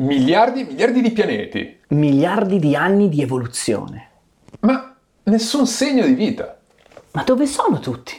miliardi 0.00 0.60
e 0.60 0.64
miliardi 0.64 1.02
di 1.02 1.10
pianeti, 1.10 1.80
miliardi 1.88 2.58
di 2.58 2.74
anni 2.74 3.08
di 3.08 3.22
evoluzione. 3.22 4.08
ma 4.60 4.96
nessun 5.24 5.66
segno 5.66 6.06
di 6.06 6.14
vita. 6.14 6.58
Ma 7.12 7.22
dove 7.22 7.46
sono 7.46 7.78
tutti? 7.80 8.14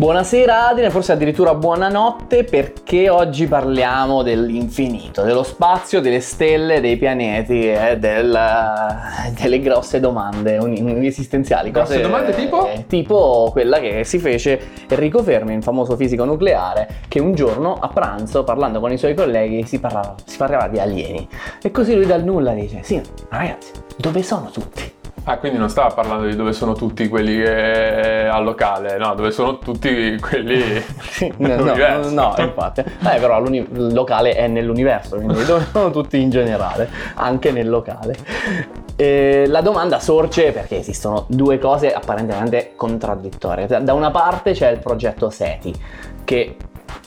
Buonasera 0.00 0.68
Adine, 0.68 0.88
forse 0.88 1.12
addirittura 1.12 1.54
buonanotte 1.54 2.44
perché 2.44 3.10
oggi 3.10 3.46
parliamo 3.46 4.22
dell'infinito, 4.22 5.20
dello 5.24 5.42
spazio, 5.42 6.00
delle 6.00 6.20
stelle, 6.20 6.80
dei 6.80 6.96
pianeti 6.96 7.70
e 7.70 7.98
del- 7.98 8.38
delle 9.38 9.60
grosse 9.60 10.00
domande 10.00 10.56
un- 10.56 11.02
esistenziali. 11.04 11.70
Grosse 11.70 12.00
domande 12.00 12.32
tipo? 12.32 12.66
eh, 12.66 12.86
tipo 12.86 13.50
quella 13.52 13.78
che 13.78 14.04
si 14.04 14.18
fece 14.18 14.58
Enrico 14.88 15.22
Fermi, 15.22 15.52
il 15.52 15.62
famoso 15.62 15.94
fisico 15.96 16.24
nucleare, 16.24 16.88
che 17.06 17.20
un 17.20 17.34
giorno 17.34 17.74
a 17.74 17.88
pranzo 17.88 18.42
parlando 18.42 18.80
con 18.80 18.90
i 18.90 18.96
suoi 18.96 19.12
colleghi 19.14 19.66
si 19.66 19.80
parlava, 19.80 20.14
si 20.24 20.38
parlava 20.38 20.68
di 20.68 20.78
alieni. 20.78 21.28
E 21.62 21.70
così 21.70 21.94
lui 21.94 22.06
dal 22.06 22.24
nulla 22.24 22.52
dice, 22.54 22.78
sì, 22.82 22.98
ma 23.28 23.36
ragazzi, 23.36 23.72
dove 23.98 24.22
sono 24.22 24.48
tutti? 24.50 24.92
Ah, 25.24 25.36
quindi 25.36 25.58
non 25.58 25.68
stava 25.68 25.92
parlando 25.94 26.26
di 26.26 26.34
dove 26.34 26.52
sono 26.52 26.72
tutti 26.72 27.06
quelli 27.08 27.36
che 27.42 28.26
al 28.26 28.42
locale, 28.42 28.96
no, 28.96 29.14
dove 29.14 29.30
sono 29.30 29.58
tutti 29.58 30.18
quelli 30.18 30.82
Sì, 31.00 31.32
no, 31.36 31.48
no, 31.48 31.54
nell'universo. 31.56 32.10
no, 32.14 32.34
infatti. 32.38 32.80
Eh, 32.80 33.18
però 33.20 33.40
il 33.44 33.92
locale 33.92 34.32
è 34.34 34.48
nell'universo, 34.48 35.16
quindi 35.16 35.44
dove 35.44 35.66
sono 35.70 35.90
tutti 35.90 36.20
in 36.20 36.30
generale, 36.30 36.88
anche 37.14 37.52
nel 37.52 37.68
locale. 37.68 38.16
Eh, 38.96 39.44
la 39.46 39.60
domanda 39.60 39.98
sorge 40.00 40.52
perché 40.52 40.78
esistono 40.78 41.24
due 41.28 41.58
cose 41.58 41.92
apparentemente 41.92 42.72
contraddittorie. 42.74 43.66
Da 43.66 43.92
una 43.92 44.10
parte 44.10 44.52
c'è 44.52 44.70
il 44.70 44.78
progetto 44.78 45.30
SETI, 45.30 45.74
che 46.24 46.56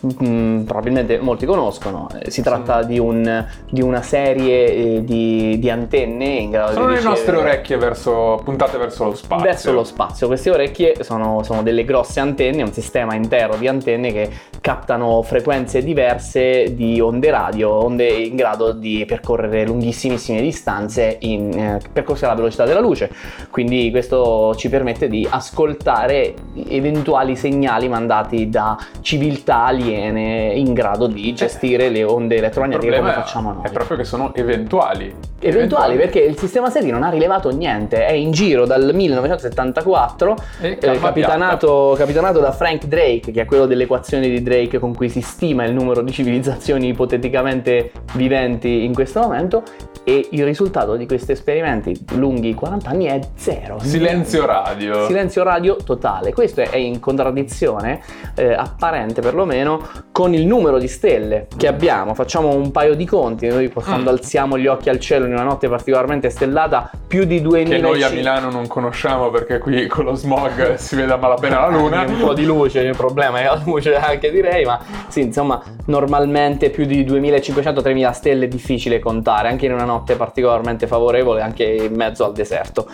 mm, 0.06 0.62
probabilmente 0.64 1.20
molti 1.20 1.46
conoscono. 1.46 2.08
Eh, 2.20 2.30
Si 2.32 2.42
tratta 2.42 2.84
di, 2.84 3.00
un- 3.00 3.46
di 3.70 3.82
una 3.82 4.02
serie 4.02 4.74
eh, 4.98 5.04
di, 5.04 5.58
di 5.60 5.70
antenne 5.70 6.26
in 6.26 6.50
grado 6.50 6.74
Sono 6.74 6.86
di 6.88 6.92
le 6.92 6.98
ricevere- 6.98 7.20
nostre 7.22 7.36
orecchie 7.38 7.78
verso, 7.78 8.42
puntate 8.44 8.78
verso 8.78 9.06
lo 9.06 9.16
spazio. 9.16 9.46
verso 9.46 9.72
lo 9.72 9.84
spazio. 9.84 10.28
Queste 10.28 10.50
orecchie 10.50 11.04
sono, 11.04 11.44
sono 11.44 11.64
delle 11.64 11.84
grosse 11.86 12.20
antenne, 12.20 12.62
un 12.64 12.74
sistema 12.74 13.16
intero 13.16 13.56
di 13.56 13.68
antenne 13.68 14.12
che 14.12 14.30
captano 14.62 15.22
frequenze 15.24 15.84
diverse 15.84 16.74
di 16.74 17.00
onde 17.02 17.30
radio, 17.32 17.84
onde 17.84 18.08
in 18.08 18.36
grado 18.36 18.72
di 18.72 19.04
percorrere 19.06 19.66
lunghissimissime 19.66 20.42
distanze 20.42 21.18
in 21.22 21.52
eh, 21.58 21.80
percorsi 21.92 22.26
alla 22.26 22.36
velocità 22.36 22.64
della 22.66 22.80
luce. 22.80 23.12
Quindi 23.52 23.90
questo 23.92 24.56
ci 24.56 24.70
permette 24.70 25.08
di 25.10 25.28
ascoltare 25.30 26.34
eventuali 26.70 27.36
segnali 27.36 27.88
mandati 27.90 28.50
da 28.50 28.78
civiltà 29.02 29.66
aliene 29.66 29.92
in 29.96 30.74
grado 30.74 31.08
di 31.08 31.34
gestire 31.34 31.90
le 31.90 32.04
onde 32.04 32.38
elettromagnetiche 32.38 32.98
come 32.98 33.12
facciamo 33.12 33.54
noi. 33.54 33.64
è 33.64 33.72
proprio 33.72 33.98
che 33.98 34.04
sono 34.04 34.34
eventuali. 34.34 35.14
Eventuali 35.40 35.98
perché 35.98 36.20
il 36.20 36.38
sistema 36.38 36.70
SETI 36.70 36.90
non 36.90 37.04
ha 37.04 37.10
rilevato 37.10 37.50
niente, 37.50 38.06
è 38.06 38.14
in 38.14 38.32
giro 38.32 38.66
dal 38.66 38.92
1974, 38.94 40.36
E 40.62 40.78
eh, 40.82 41.00
capitanato, 41.00 41.96
capitanato 41.98 42.40
da 42.40 42.52
Frank 42.52 42.86
Drake, 42.86 43.32
che 43.32 43.42
è 43.42 43.46
quello 43.46 43.66
dell'equazione 43.66 44.30
di 44.30 44.42
Drake 44.42 44.80
con 44.80 44.96
cui 44.96 45.10
si 45.10 45.22
stima 45.22 45.66
il 45.66 45.74
numero 45.74 46.02
di 46.02 46.12
civilizzazioni 46.12 46.88
ipoteticamente 46.88 47.92
viventi 48.14 48.86
in 48.86 48.94
questo 48.94 49.20
momento 49.20 49.64
e 50.06 50.28
il 50.32 50.44
risultato 50.44 50.96
di 50.96 51.06
questi 51.06 51.32
esperimenti 51.32 51.98
lunghi 52.16 52.54
40 52.54 52.90
anni 52.90 53.06
è 53.06 53.20
zero. 53.36 53.80
Silenzio 53.80 54.46
radio. 54.46 55.06
Silenzio 55.08 55.44
radio 55.44 55.76
totale. 55.78 56.34
Questo 56.34 56.62
è 56.62 56.76
in 56.76 57.00
contraddizione 57.00 58.02
eh, 58.36 58.54
apparente 58.54 59.22
perlomeno 59.22 59.83
con 60.12 60.34
il 60.34 60.46
numero 60.46 60.78
di 60.78 60.88
stelle 60.88 61.48
che 61.58 61.68
abbiamo. 61.68 62.14
Facciamo 62.14 62.54
un 62.56 62.72
paio 62.72 62.96
di 62.96 63.06
conti. 63.06 63.48
Noi 63.48 63.72
quando 63.72 64.12
Mm. 64.12 64.14
alziamo 64.14 64.58
gli 64.58 64.68
occhi 64.68 64.90
al 64.90 65.00
cielo 65.00 65.26
in 65.26 65.32
una 65.34 65.44
notte 65.44 65.68
particolarmente 65.68 66.30
stellata, 66.30 66.90
più 67.08 67.24
di 67.26 67.42
2000 67.42 67.76
Che 67.76 67.82
noi 67.82 68.04
a 68.04 68.10
Milano 68.10 68.50
non 68.50 68.68
conosciamo 68.68 69.30
perché 69.30 69.58
qui 69.60 69.88
con 69.88 70.06
lo 70.06 70.14
smog 70.16 70.76
si 70.76 70.96
vede 70.96 71.14
a 71.14 71.18
malapena 71.18 71.60
la 71.62 71.68
luna. 71.68 72.02
un 72.08 72.20
po' 72.20 72.34
di 72.34 72.46
luce, 72.46 72.82
il 72.82 72.96
problema 72.96 73.40
è 73.40 73.44
la 73.46 73.62
luce 73.64 73.96
anche 73.96 74.32
direi, 74.32 74.66
ma 74.66 74.80
sì, 75.08 75.22
insomma, 75.22 75.62
normalmente 75.86 76.70
più 76.70 76.86
di 76.86 77.04
2500-3000 77.06 78.12
stelle 78.12 78.46
è 78.46 78.48
difficile 78.48 79.00
contare, 79.00 79.48
anche 79.48 79.66
in 79.66 79.74
una 79.74 79.86
notte 79.86 80.16
particolarmente 80.16 80.88
favorevole, 80.88 81.42
anche 81.42 81.64
in 81.64 81.94
mezzo 81.96 82.26
al 82.26 82.34
deserto. 82.34 82.88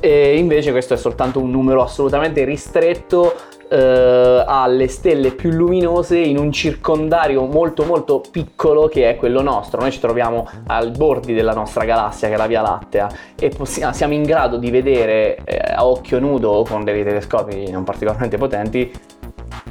E 0.00 0.36
invece 0.36 0.70
questo 0.70 0.94
è 0.94 0.96
soltanto 0.96 1.38
un 1.40 1.50
numero 1.50 1.82
assolutamente 1.82 2.44
ristretto 2.44 3.34
eh, 3.72 4.44
alle 4.46 4.86
stelle 4.88 5.32
più 5.32 5.50
luminose 5.50 6.18
in 6.18 6.36
un 6.36 6.52
circondario 6.52 7.46
molto 7.46 7.84
molto 7.84 8.22
piccolo 8.30 8.86
che 8.86 9.08
è 9.08 9.16
quello 9.16 9.40
nostro. 9.40 9.80
Noi 9.80 9.90
ci 9.90 10.00
troviamo 10.00 10.46
ai 10.66 10.90
bordi 10.90 11.32
della 11.32 11.54
nostra 11.54 11.84
galassia 11.84 12.28
che 12.28 12.34
è 12.34 12.36
la 12.36 12.46
Via 12.46 12.60
Lattea 12.60 13.08
e 13.34 13.48
possiamo- 13.48 13.94
siamo 13.94 14.12
in 14.12 14.24
grado 14.24 14.58
di 14.58 14.70
vedere 14.70 15.38
eh, 15.44 15.56
a 15.74 15.86
occhio 15.86 16.18
nudo 16.18 16.64
con 16.68 16.84
dei 16.84 17.02
telescopi 17.02 17.70
non 17.70 17.84
particolarmente 17.84 18.36
potenti 18.36 18.92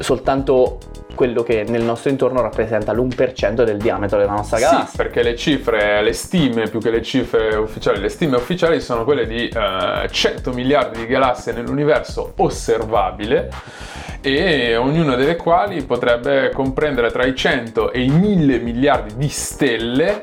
soltanto 0.02 0.78
quello 1.16 1.44
che 1.44 1.64
nel 1.68 1.84
nostro 1.84 2.10
intorno 2.10 2.42
rappresenta 2.42 2.94
l'1% 2.94 3.64
del 3.64 3.78
diametro 3.78 4.18
della 4.18 4.32
nostra 4.32 4.58
Sì, 4.58 4.64
galassia. 4.64 5.04
perché 5.04 5.22
le 5.24 5.36
cifre, 5.36 6.02
le 6.02 6.14
stime 6.14 6.68
più 6.70 6.80
che 6.80 6.90
le 6.90 7.02
cifre 7.02 7.56
ufficiali, 7.56 8.00
le 8.00 8.10
stime 8.10 8.38
ufficiali 8.38 8.80
sono 8.82 9.04
quelle 9.04 9.28
di 9.28 9.48
eh, 9.48 10.08
100 10.10 10.52
miliardi 10.54 11.00
di 11.00 11.06
galassie 11.08 11.52
nell'universo 11.54 12.34
osservabile 12.38 13.50
e 14.22 14.76
ognuna 14.78 15.16
delle 15.16 15.36
quali 15.36 15.84
potrebbe 15.84 16.52
comprendere 16.54 17.12
tra 17.12 17.26
i 17.26 17.36
100 17.36 17.92
e 17.92 18.02
i 18.02 18.10
1000 18.10 18.60
miliardi 18.60 19.16
di 19.18 19.30
stelle 19.30 20.22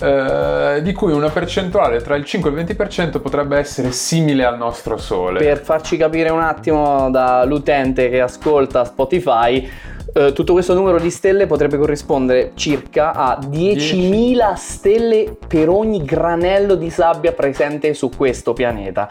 eh, 0.00 0.80
di 0.82 0.92
cui 0.92 1.12
una 1.12 1.28
percentuale 1.28 2.00
tra 2.00 2.16
il 2.16 2.24
5 2.24 2.50
e 2.50 2.60
il 2.60 2.66
20% 2.66 3.20
potrebbe 3.20 3.58
essere 3.58 3.92
simile 3.92 4.44
al 4.44 4.56
nostro 4.56 4.96
Sole. 4.96 5.40
Per 5.40 5.58
farci 5.60 5.96
capire 5.96 6.30
un 6.30 6.40
attimo 6.40 7.10
dall'utente 7.10 8.08
che 8.08 8.20
ascolta 8.20 8.84
Spotify, 8.84 9.68
eh, 10.12 10.32
tutto 10.32 10.52
questo 10.52 10.74
numero 10.74 10.98
di 10.98 11.10
stelle 11.10 11.46
potrebbe 11.46 11.76
corrispondere 11.76 12.52
circa 12.54 13.12
a 13.12 13.38
10.000 13.38 14.54
stelle 14.54 15.36
per 15.46 15.68
ogni 15.68 16.02
granello 16.04 16.74
di 16.74 16.90
sabbia 16.90 17.32
presente 17.32 17.94
su 17.94 18.10
questo 18.10 18.52
pianeta. 18.52 19.08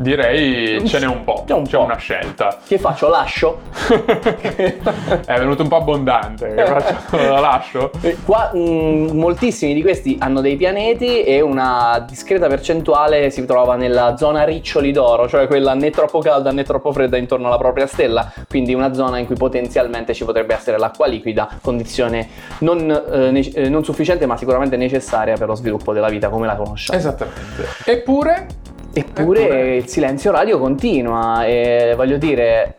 Direi 0.00 0.82
ce 0.88 0.98
n'è 0.98 1.06
un 1.06 1.24
po', 1.24 1.44
C'è 1.46 1.52
un 1.52 1.64
c'è 1.64 1.76
po'. 1.76 1.84
una 1.84 1.96
scelta. 1.96 2.56
Che 2.66 2.78
faccio? 2.78 3.08
Lascio? 3.10 3.60
È 5.26 5.38
venuto 5.38 5.62
un 5.62 5.68
po' 5.68 5.76
abbondante, 5.76 6.54
che 6.54 6.64
faccio? 6.64 7.16
la 7.16 7.40
lascio? 7.40 7.90
Eh, 8.00 8.16
Qua 8.24 8.50
mm, 8.56 9.10
moltissimi 9.10 9.74
di 9.74 9.82
questi 9.82 10.16
hanno 10.18 10.40
dei 10.40 10.56
pianeti 10.56 11.22
e 11.22 11.40
una 11.42 12.02
discreta 12.08 12.46
percentuale 12.46 13.28
si 13.30 13.44
trova 13.44 13.76
nella 13.76 14.16
zona 14.16 14.44
riccioli 14.44 14.90
d'oro, 14.90 15.28
cioè 15.28 15.46
quella 15.46 15.74
né 15.74 15.90
troppo 15.90 16.20
calda 16.20 16.50
né 16.50 16.62
troppo 16.62 16.92
fredda 16.92 17.18
intorno 17.18 17.48
alla 17.48 17.58
propria 17.58 17.86
stella, 17.86 18.32
quindi 18.48 18.72
una 18.72 18.94
zona 18.94 19.18
in 19.18 19.26
cui 19.26 19.36
potenzialmente 19.36 20.14
ci 20.14 20.24
potrebbe 20.24 20.54
essere 20.54 20.78
l'acqua 20.78 21.06
liquida, 21.06 21.46
condizione 21.60 22.26
non, 22.60 22.90
eh, 23.12 23.30
nec- 23.30 23.54
eh, 23.56 23.68
non 23.68 23.84
sufficiente 23.84 24.24
ma 24.24 24.36
sicuramente 24.38 24.76
necessaria 24.78 25.34
per 25.36 25.48
lo 25.48 25.54
sviluppo 25.54 25.92
della 25.92 26.08
vita 26.08 26.28
come 26.30 26.46
la 26.46 26.54
conosciamo. 26.56 26.98
Esattamente. 26.98 27.66
Eppure, 27.84 28.46
Eppure 28.92 29.40
Eppure- 29.42 29.76
il 29.76 29.86
silenzio 29.86 30.30
radio 30.32 30.58
continua 30.58 31.44
e 31.46 31.92
voglio 31.96 32.16
dire, 32.18 32.74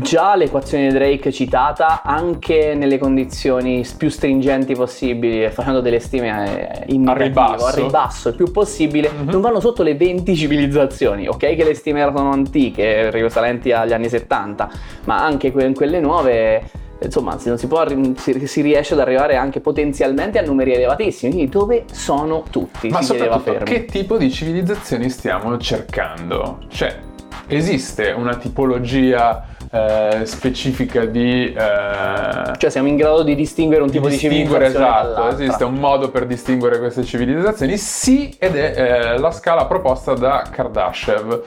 già 0.00 0.34
l'equazione 0.34 0.88
di 0.88 0.92
Drake 0.94 1.30
citata, 1.32 2.02
anche 2.02 2.74
nelle 2.74 2.98
condizioni 2.98 3.86
più 3.96 4.08
stringenti 4.10 4.74
possibili, 4.74 5.44
e 5.44 5.50
facendo 5.50 5.80
delle 5.80 6.00
stime 6.00 6.84
eh, 6.86 6.92
in 6.92 7.08
A 7.08 7.12
negativo, 7.14 7.24
ribasso. 7.54 7.66
a 7.66 7.70
ribasso 7.74 8.28
il 8.30 8.34
più 8.34 8.50
possibile, 8.50 9.10
Mhm. 9.10 9.30
non 9.30 9.40
vanno 9.40 9.60
sotto 9.60 9.82
le 9.82 9.94
20 9.94 10.34
civilizzazioni. 10.36 11.28
Ok 11.28 11.38
che 11.54 11.64
le 11.64 11.74
stime 11.74 12.00
erano 12.00 12.30
antiche, 12.32 13.10
risalenti 13.10 13.72
agli 13.72 13.92
anni 13.92 14.08
70, 14.08 14.68
ma 15.04 15.24
anche 15.24 15.52
que- 15.52 15.72
quelle 15.72 16.00
nuove... 16.00 16.62
Insomma, 17.00 17.38
si, 17.38 17.48
non 17.48 17.58
si, 17.58 17.66
può, 17.68 17.84
si, 18.16 18.46
si 18.46 18.60
riesce 18.60 18.94
ad 18.94 19.00
arrivare 19.00 19.36
anche 19.36 19.60
potenzialmente 19.60 20.38
a 20.38 20.42
numeri 20.42 20.72
elevatissimi. 20.74 21.32
Quindi, 21.32 21.50
dove 21.50 21.84
sono 21.92 22.44
tutti? 22.50 22.88
ma 22.88 23.02
soprattutto, 23.02 23.64
che 23.64 23.84
tipo 23.84 24.16
di 24.16 24.30
civilizzazioni 24.30 25.08
stiamo 25.08 25.56
cercando? 25.58 26.58
Cioè, 26.68 26.98
esiste 27.46 28.10
una 28.10 28.34
tipologia 28.34 29.46
eh, 29.70 30.24
specifica 30.24 31.04
di... 31.04 31.52
eh, 31.52 32.56
Cioè 32.56 32.70
siamo 32.70 32.88
in 32.88 32.96
grado 32.96 33.22
di 33.22 33.34
distinguere 33.34 33.82
un 33.82 33.90
tipo 33.90 34.08
di, 34.08 34.12
distinguere, 34.12 34.66
civilizzazione 34.66 35.28
esatto, 35.28 35.42
esiste 35.42 35.64
un 35.64 35.74
modo 35.74 36.10
per 36.10 36.26
distinguere 36.26 36.78
queste 36.78 37.04
civilizzazioni? 37.04 37.76
Sì, 37.76 38.34
ed 38.38 38.56
è 38.56 39.12
eh, 39.14 39.18
la 39.18 39.30
scala 39.30 39.66
proposta 39.66 40.14
da 40.14 40.46
Kardashev, 40.50 41.42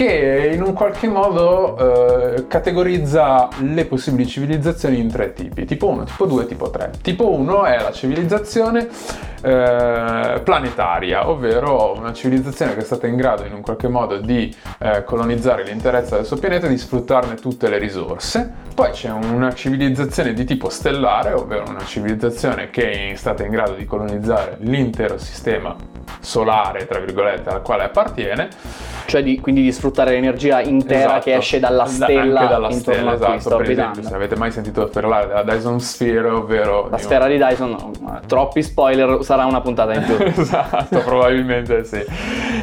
che 0.00 0.50
in 0.54 0.62
un 0.62 0.72
qualche 0.72 1.08
modo 1.08 1.76
eh, 1.76 2.46
categorizza 2.46 3.50
le 3.58 3.84
possibili 3.84 4.26
civilizzazioni 4.26 4.98
in 4.98 5.10
tre 5.10 5.34
tipi, 5.34 5.66
tipo 5.66 5.88
1, 5.88 6.04
tipo 6.04 6.24
2, 6.24 6.46
tipo 6.46 6.70
3. 6.70 6.92
Tipo 7.02 7.30
1 7.32 7.64
è 7.66 7.82
la 7.82 7.92
civilizzazione 7.92 8.88
eh, 9.42 10.40
planetaria, 10.42 11.28
ovvero 11.28 11.92
una 11.94 12.14
civilizzazione 12.14 12.72
che 12.72 12.80
è 12.80 12.84
stata 12.84 13.06
in 13.06 13.16
grado 13.16 13.44
in 13.44 13.52
un 13.52 13.60
qualche 13.60 13.88
modo 13.88 14.16
di 14.16 14.54
eh, 14.78 15.04
colonizzare 15.04 15.64
l'interezza 15.64 16.16
del 16.16 16.24
suo 16.24 16.38
pianeta 16.38 16.64
e 16.64 16.70
di 16.70 16.78
sfruttarne 16.78 17.34
tutte 17.34 17.68
le 17.68 17.76
risorse. 17.76 18.50
Poi 18.74 18.92
c'è 18.92 19.10
una 19.10 19.52
civilizzazione 19.52 20.32
di 20.32 20.44
tipo 20.46 20.70
stellare, 20.70 21.34
ovvero 21.34 21.64
una 21.68 21.84
civilizzazione 21.84 22.70
che 22.70 23.10
è 23.10 23.14
stata 23.16 23.44
in 23.44 23.50
grado 23.50 23.74
di 23.74 23.84
colonizzare 23.84 24.56
l'intero 24.60 25.18
sistema 25.18 25.76
solare, 26.20 26.86
tra 26.86 26.98
virgolette, 26.98 27.50
al 27.50 27.62
quale 27.62 27.84
appartiene. 27.84 28.48
Cioè 29.06 29.22
di, 29.24 29.40
quindi 29.40 29.62
di 29.62 29.72
sfruttare 29.72 29.89
l'energia 30.10 30.60
intera 30.60 30.98
Esatto. 31.04 31.20
che 31.24 31.34
esce 31.36 31.58
dalla 31.60 31.84
stella 31.86 32.40
Anche 32.40 32.52
dalla 32.52 32.68
intorno 32.70 32.80
stella, 32.80 33.10
a 33.10 33.16
cui 33.16 33.36
esatto. 33.36 33.54
orbitando. 33.56 33.90
esempio, 33.92 34.08
se 34.10 34.14
avete 34.14 34.36
mai 34.36 34.50
sentito 34.50 34.86
parlare 34.88 35.26
della 35.28 35.42
Dyson 35.42 35.80
Sphere, 35.80 36.28
ovvero 36.28 36.88
La 36.88 36.96
un- 36.96 37.02
sfera 37.02 37.26
di 37.26 37.36
Dyson, 37.36 37.70
no, 37.70 38.20
troppi 38.26 38.62
spoiler, 38.62 39.18
sarà 39.22 39.44
una 39.44 39.60
puntata 39.60 39.94
in 39.94 40.04
più. 40.04 40.16
esatto, 40.42 40.98
probabilmente 41.00 41.84
sì. 41.84 42.04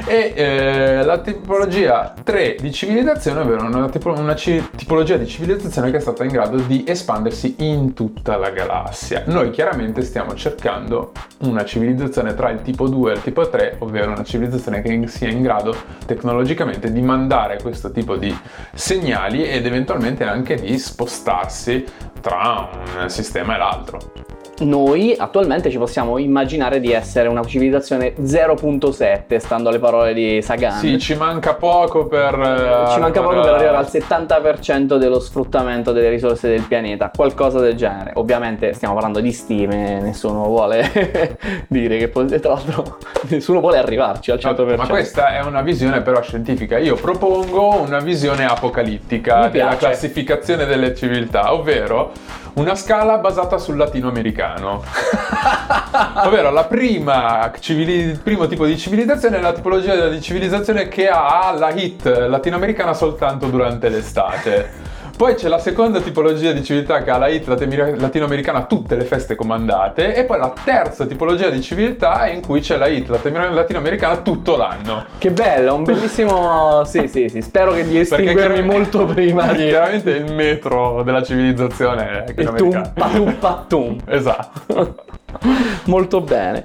E 0.05 0.33
eh, 0.35 1.03
la 1.03 1.17
tipologia 1.19 2.13
3 2.23 2.55
di 2.59 2.71
civilizzazione, 2.71 3.41
ovvero 3.41 3.65
una, 3.65 3.89
tipo- 3.89 4.11
una 4.11 4.35
ci- 4.35 4.63
tipologia 4.75 5.17
di 5.17 5.27
civilizzazione 5.27 5.91
che 5.91 5.97
è 5.97 5.99
stata 5.99 6.23
in 6.23 6.29
grado 6.31 6.57
di 6.57 6.83
espandersi 6.87 7.55
in 7.59 7.93
tutta 7.93 8.37
la 8.37 8.49
galassia. 8.49 9.23
Noi 9.25 9.49
chiaramente 9.51 10.01
stiamo 10.03 10.33
cercando 10.35 11.11
una 11.39 11.65
civilizzazione 11.65 12.33
tra 12.35 12.49
il 12.49 12.61
tipo 12.61 12.87
2 12.87 13.11
e 13.11 13.15
il 13.15 13.21
tipo 13.21 13.47
3, 13.49 13.75
ovvero 13.79 14.11
una 14.11 14.23
civilizzazione 14.23 14.81
che 14.81 15.07
sia 15.07 15.29
in 15.29 15.41
grado 15.41 15.75
tecnologicamente 16.05 16.91
di 16.91 17.01
mandare 17.17 17.59
questo 17.61 17.91
tipo 17.91 18.15
di 18.15 18.35
segnali 18.73 19.43
ed 19.43 19.65
eventualmente 19.65 20.23
anche 20.23 20.55
di 20.55 20.77
spostarsi 20.77 21.83
tra 22.21 22.69
un 23.01 23.09
sistema 23.09 23.55
e 23.55 23.57
l'altro. 23.57 24.36
Noi 24.59 25.15
attualmente 25.15 25.69
ci 25.69 25.77
possiamo 25.77 26.17
immaginare 26.17 26.79
di 26.79 26.91
essere 26.91 27.27
una 27.27 27.43
civilizzazione 27.45 28.15
0.7, 28.15 29.37
stando 29.37 29.69
alle 29.69 29.77
parole 29.77 30.13
di 30.15 30.41
Sagan. 30.41 30.79
Sì, 30.79 30.97
ci 30.97 31.13
manca 31.15 31.53
poco 31.53 32.07
per... 32.07 32.33
eh, 32.33 32.91
Ci 32.93 32.99
manca 32.99 33.21
poco 33.21 33.41
per 33.41 33.53
arrivare 33.53 33.77
al 33.77 33.85
70% 33.85 34.97
dello 34.97 35.19
sfruttamento 35.19 35.91
delle 35.91 36.09
risorse 36.09 36.49
del 36.49 36.61
pianeta, 36.63 37.11
qualcosa 37.15 37.59
del 37.59 37.75
genere. 37.75 38.13
Ovviamente 38.15 38.73
stiamo 38.73 38.95
parlando 38.95 39.19
di 39.19 39.31
stime, 39.31 40.01
nessuno 40.01 40.45
vuole 40.45 41.37
dire 41.69 41.97
che 41.97 42.09
tra 42.09 42.53
l'altro 42.53 42.97
nessuno 43.29 43.59
vuole 43.59 43.77
arrivarci 43.77 44.31
al 44.31 44.39
100%. 44.39 44.75
Ma 44.75 44.87
questa 44.87 45.35
è 45.35 45.43
una 45.43 45.61
visione 45.61 46.01
però 46.01 46.19
scientifica. 46.23 46.79
Io 46.79 46.95
propongo 46.95 47.79
una 47.81 47.99
visione 47.99 48.45
apocalittica 48.45 49.49
della 49.49 49.75
classificazione 49.75 50.65
delle 50.65 50.95
civiltà, 50.95 51.53
ovvero 51.53 52.11
una 52.57 52.75
scala 52.75 53.17
basata 53.17 53.57
sul 53.57 53.77
latinoamericano. 53.77 54.83
ovvero 56.25 56.51
la 56.51 56.65
prima 56.65 57.51
civili- 57.59 57.93
il 57.93 58.19
primo 58.19 58.47
tipo 58.47 58.65
di 58.65 58.77
civilizzazione 58.77 59.37
è 59.37 59.41
la 59.41 59.53
tipologia 59.53 60.07
di 60.07 60.21
civilizzazione 60.21 60.87
che 60.87 61.07
ha 61.07 61.51
la 61.57 61.71
hit 61.71 62.05
latinoamericana 62.05 62.93
soltanto 62.93 63.47
durante 63.47 63.89
l'estate. 63.89 64.86
Poi 65.17 65.33
c'è 65.33 65.47
la 65.47 65.57
seconda 65.57 65.99
tipologia 65.99 66.51
di 66.51 66.63
civiltà 66.63 67.01
che 67.01 67.09
ha 67.09 67.17
la 67.17 67.27
hit 67.27 67.47
latino- 67.47 67.95
latinoamericana 67.95 68.65
tutte 68.65 68.95
le 68.95 69.03
feste 69.03 69.33
comandate 69.33 70.13
e 70.13 70.25
poi 70.25 70.37
la 70.37 70.53
terza 70.63 71.07
tipologia 71.07 71.49
di 71.49 71.59
civiltà 71.59 72.27
in 72.27 72.41
cui 72.45 72.61
c'è 72.61 72.77
la 72.77 72.85
hit 72.85 73.09
latino- 73.09 73.51
latinoamericana 73.51 74.17
tutto 74.17 74.55
l'anno. 74.55 75.05
Che 75.17 75.31
bello, 75.31 75.73
un 75.73 75.83
bellissimo... 75.85 76.83
sì, 76.85 77.07
sì, 77.07 77.29
sì, 77.29 77.41
spero 77.41 77.73
che 77.73 77.87
di 77.87 77.97
estinguermi 77.97 78.61
molto 78.61 79.05
prima 79.05 79.53
di... 79.53 79.69
Chiaramente 79.69 80.11
il 80.11 80.31
metro 80.31 81.01
della 81.01 81.23
civilizzazione 81.23 82.25
è 82.25 82.33
tum, 82.35 82.45
latinoamericana. 82.45 83.35
patum. 83.39 83.97
Esatto. 84.05 85.05
Molto 85.85 86.21
bene. 86.21 86.63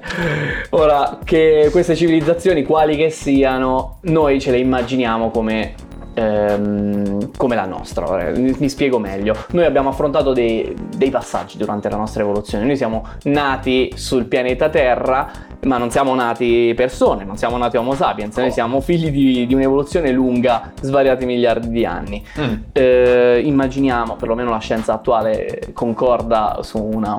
Ora, 0.71 1.17
che 1.23 1.69
queste 1.71 1.95
civilizzazioni, 1.95 2.63
quali 2.63 2.95
che 2.95 3.09
siano, 3.09 3.97
noi 4.01 4.39
ce 4.39 4.51
le 4.51 4.57
immaginiamo 4.57 5.29
come, 5.31 5.73
ehm, 6.13 7.31
come 7.37 7.55
la 7.55 7.65
nostra. 7.65 8.09
Ora, 8.09 8.31
Mi, 8.31 8.55
mi 8.57 8.69
spiego 8.69 8.99
meglio. 8.99 9.35
Noi 9.51 9.65
abbiamo 9.65 9.89
affrontato 9.89 10.33
dei, 10.33 10.73
dei 10.95 11.09
passaggi 11.09 11.57
durante 11.57 11.89
la 11.89 11.97
nostra 11.97 12.21
evoluzione. 12.23 12.65
Noi 12.65 12.77
siamo 12.77 13.05
nati 13.23 13.91
sul 13.95 14.25
pianeta 14.25 14.69
Terra, 14.69 15.29
ma 15.65 15.77
non 15.77 15.89
siamo 15.91 16.13
nati 16.13 16.73
persone, 16.75 17.23
non 17.23 17.37
siamo 17.37 17.57
nati 17.57 17.77
Homo 17.77 17.93
sapiens, 17.93 18.35
noi 18.37 18.47
Oh. 18.47 18.51
siamo 18.51 18.81
figli 18.81 19.09
di, 19.11 19.45
di 19.47 19.53
un'evoluzione 19.53 20.11
lunga, 20.11 20.71
svariati 20.81 21.25
miliardi 21.25 21.69
di 21.69 21.85
anni. 21.85 22.23
Mm. 22.39 22.53
Eh, 22.73 23.41
immaginiamo, 23.45 24.15
perlomeno 24.15 24.49
la 24.49 24.57
scienza 24.59 24.93
attuale 24.93 25.69
concorda 25.73 26.59
su 26.61 26.77
una- 26.81 27.17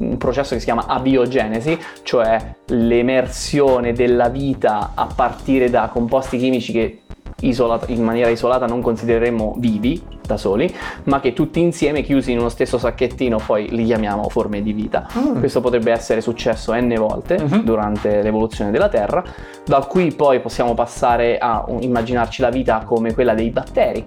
un 0.00 0.16
processo 0.16 0.54
che 0.54 0.60
si 0.60 0.64
chiama 0.64 0.86
abiogenesi, 0.86 1.78
cioè 2.02 2.54
l'emersione 2.66 3.92
della 3.92 4.28
vita 4.28 4.92
a 4.94 5.06
partire 5.14 5.70
da 5.70 5.88
composti 5.92 6.38
chimici 6.38 6.72
che 6.72 7.00
isolata- 7.40 7.86
in 7.88 8.02
maniera 8.02 8.28
isolata 8.30 8.66
non 8.66 8.80
considereremo 8.82 9.54
vivi 9.58 10.02
da 10.26 10.36
soli, 10.36 10.72
ma 11.04 11.20
che 11.20 11.32
tutti 11.32 11.60
insieme 11.60 12.02
chiusi 12.02 12.32
in 12.32 12.38
uno 12.38 12.48
stesso 12.48 12.76
sacchettino 12.78 13.38
poi 13.44 13.68
li 13.70 13.84
chiamiamo 13.84 14.28
forme 14.28 14.62
di 14.62 14.72
vita. 14.72 15.06
Mm. 15.16 15.38
Questo 15.38 15.60
potrebbe 15.60 15.90
essere 15.92 16.20
successo 16.20 16.74
n 16.74 16.94
volte 16.96 17.38
Mhm. 17.40 17.62
durante 17.64 18.22
l'evoluzione 18.22 18.70
della 18.70 18.88
Terra, 18.88 19.22
da 19.64 19.78
qui 19.80 20.12
poi 20.12 20.40
possiamo 20.40 20.74
passare 20.74 21.38
a 21.38 21.64
immaginarci 21.80 22.42
la 22.42 22.50
vita 22.50 22.82
come 22.84 23.14
quella 23.14 23.34
dei 23.34 23.50
batteri 23.50 24.06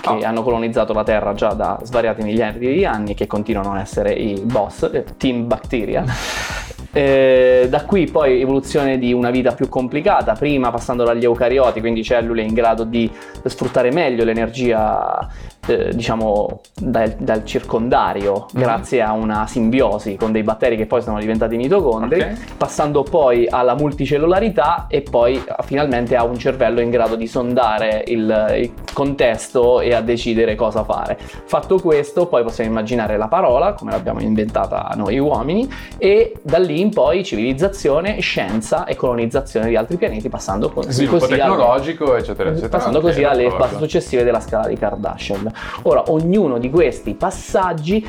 che 0.00 0.08
Ah. 0.24 0.28
hanno 0.28 0.42
colonizzato 0.42 0.92
la 0.92 1.02
Terra 1.02 1.32
già 1.34 1.54
da 1.54 1.78
svariati 1.82 2.22
miliardi 2.22 2.72
di 2.74 2.84
anni 2.84 3.12
e 3.12 3.14
che 3.14 3.26
continuano 3.26 3.72
a 3.72 3.80
essere 3.80 4.12
i 4.12 4.40
boss, 4.40 4.88
eh, 4.92 5.04
Team 5.16 5.46
Bacteria. 5.46 6.04
Eh, 6.90 7.66
da 7.68 7.84
qui 7.84 8.06
poi 8.10 8.40
evoluzione 8.40 8.98
di 8.98 9.12
una 9.12 9.30
vita 9.30 9.52
più 9.52 9.68
complicata, 9.68 10.32
prima 10.32 10.70
passando 10.70 11.04
dagli 11.04 11.24
eucarioti, 11.24 11.80
quindi 11.80 12.02
cellule 12.02 12.42
in 12.42 12.54
grado 12.54 12.84
di 12.84 13.10
sfruttare 13.44 13.90
meglio 13.90 14.24
l'energia 14.24 15.28
eh, 15.68 15.94
diciamo 15.94 16.60
dal, 16.80 17.14
dal 17.18 17.44
circondario 17.44 18.46
Mhm. 18.52 18.60
grazie 18.60 19.02
a 19.02 19.12
una 19.12 19.46
simbiosi 19.46 20.16
con 20.16 20.32
dei 20.32 20.42
batteri 20.42 20.76
che 20.76 20.86
poi 20.86 21.02
sono 21.02 21.18
diventati 21.18 21.56
mitocondri, 21.56 22.20
Ok. 22.20 22.56
passando 22.56 23.02
poi 23.02 23.46
alla 23.48 23.74
multicellularità 23.74 24.86
e 24.88 25.02
poi 25.02 25.34
eh, 25.36 25.54
finalmente 25.64 26.16
a 26.16 26.24
un 26.24 26.36
cervello 26.38 26.80
in 26.80 26.90
grado 26.90 27.14
di 27.16 27.26
sondare 27.26 28.04
il, 28.06 28.54
il 28.58 28.72
contesto 28.92 29.80
e 29.80 29.94
a 29.94 30.00
decidere 30.00 30.54
cosa 30.54 30.82
fare. 30.84 31.18
Fatto 31.44 31.78
questo, 31.78 32.26
poi 32.26 32.42
possiamo 32.42 32.70
immaginare 32.70 33.16
la 33.16 33.28
parola, 33.28 33.72
come 33.74 33.90
l'abbiamo 33.92 34.20
inventata 34.20 34.90
noi 34.96 35.18
uomini, 35.18 35.68
e 35.98 36.34
da 36.42 36.58
lì 36.58 36.80
in 36.80 36.90
poi 36.90 37.24
civilizzazione, 37.24 38.18
scienza 38.20 38.84
e 38.84 38.96
colonizzazione 38.96 39.68
di 39.68 39.76
altri 39.76 39.96
pianeti, 39.96 40.28
passando 40.28 40.70
con, 40.70 40.82
Sviluppo 40.84 41.18
così 41.18 41.32
alle- 41.34 41.42
tecnologico, 41.42 42.16
eccetera, 42.16 42.50
eccetera. 42.50 42.68
passando 42.68 43.00
così 43.00 43.22
alle 43.24 43.50
fasi 43.50 43.76
successive 43.76 44.24
della 44.24 44.40
scala 44.40 44.66
di 44.66 44.76
Kardashian. 44.76 45.52
Ora, 45.82 46.04
ognuno 46.08 46.58
di 46.58 46.70
questi 46.70 47.14
passaggi 47.14 48.06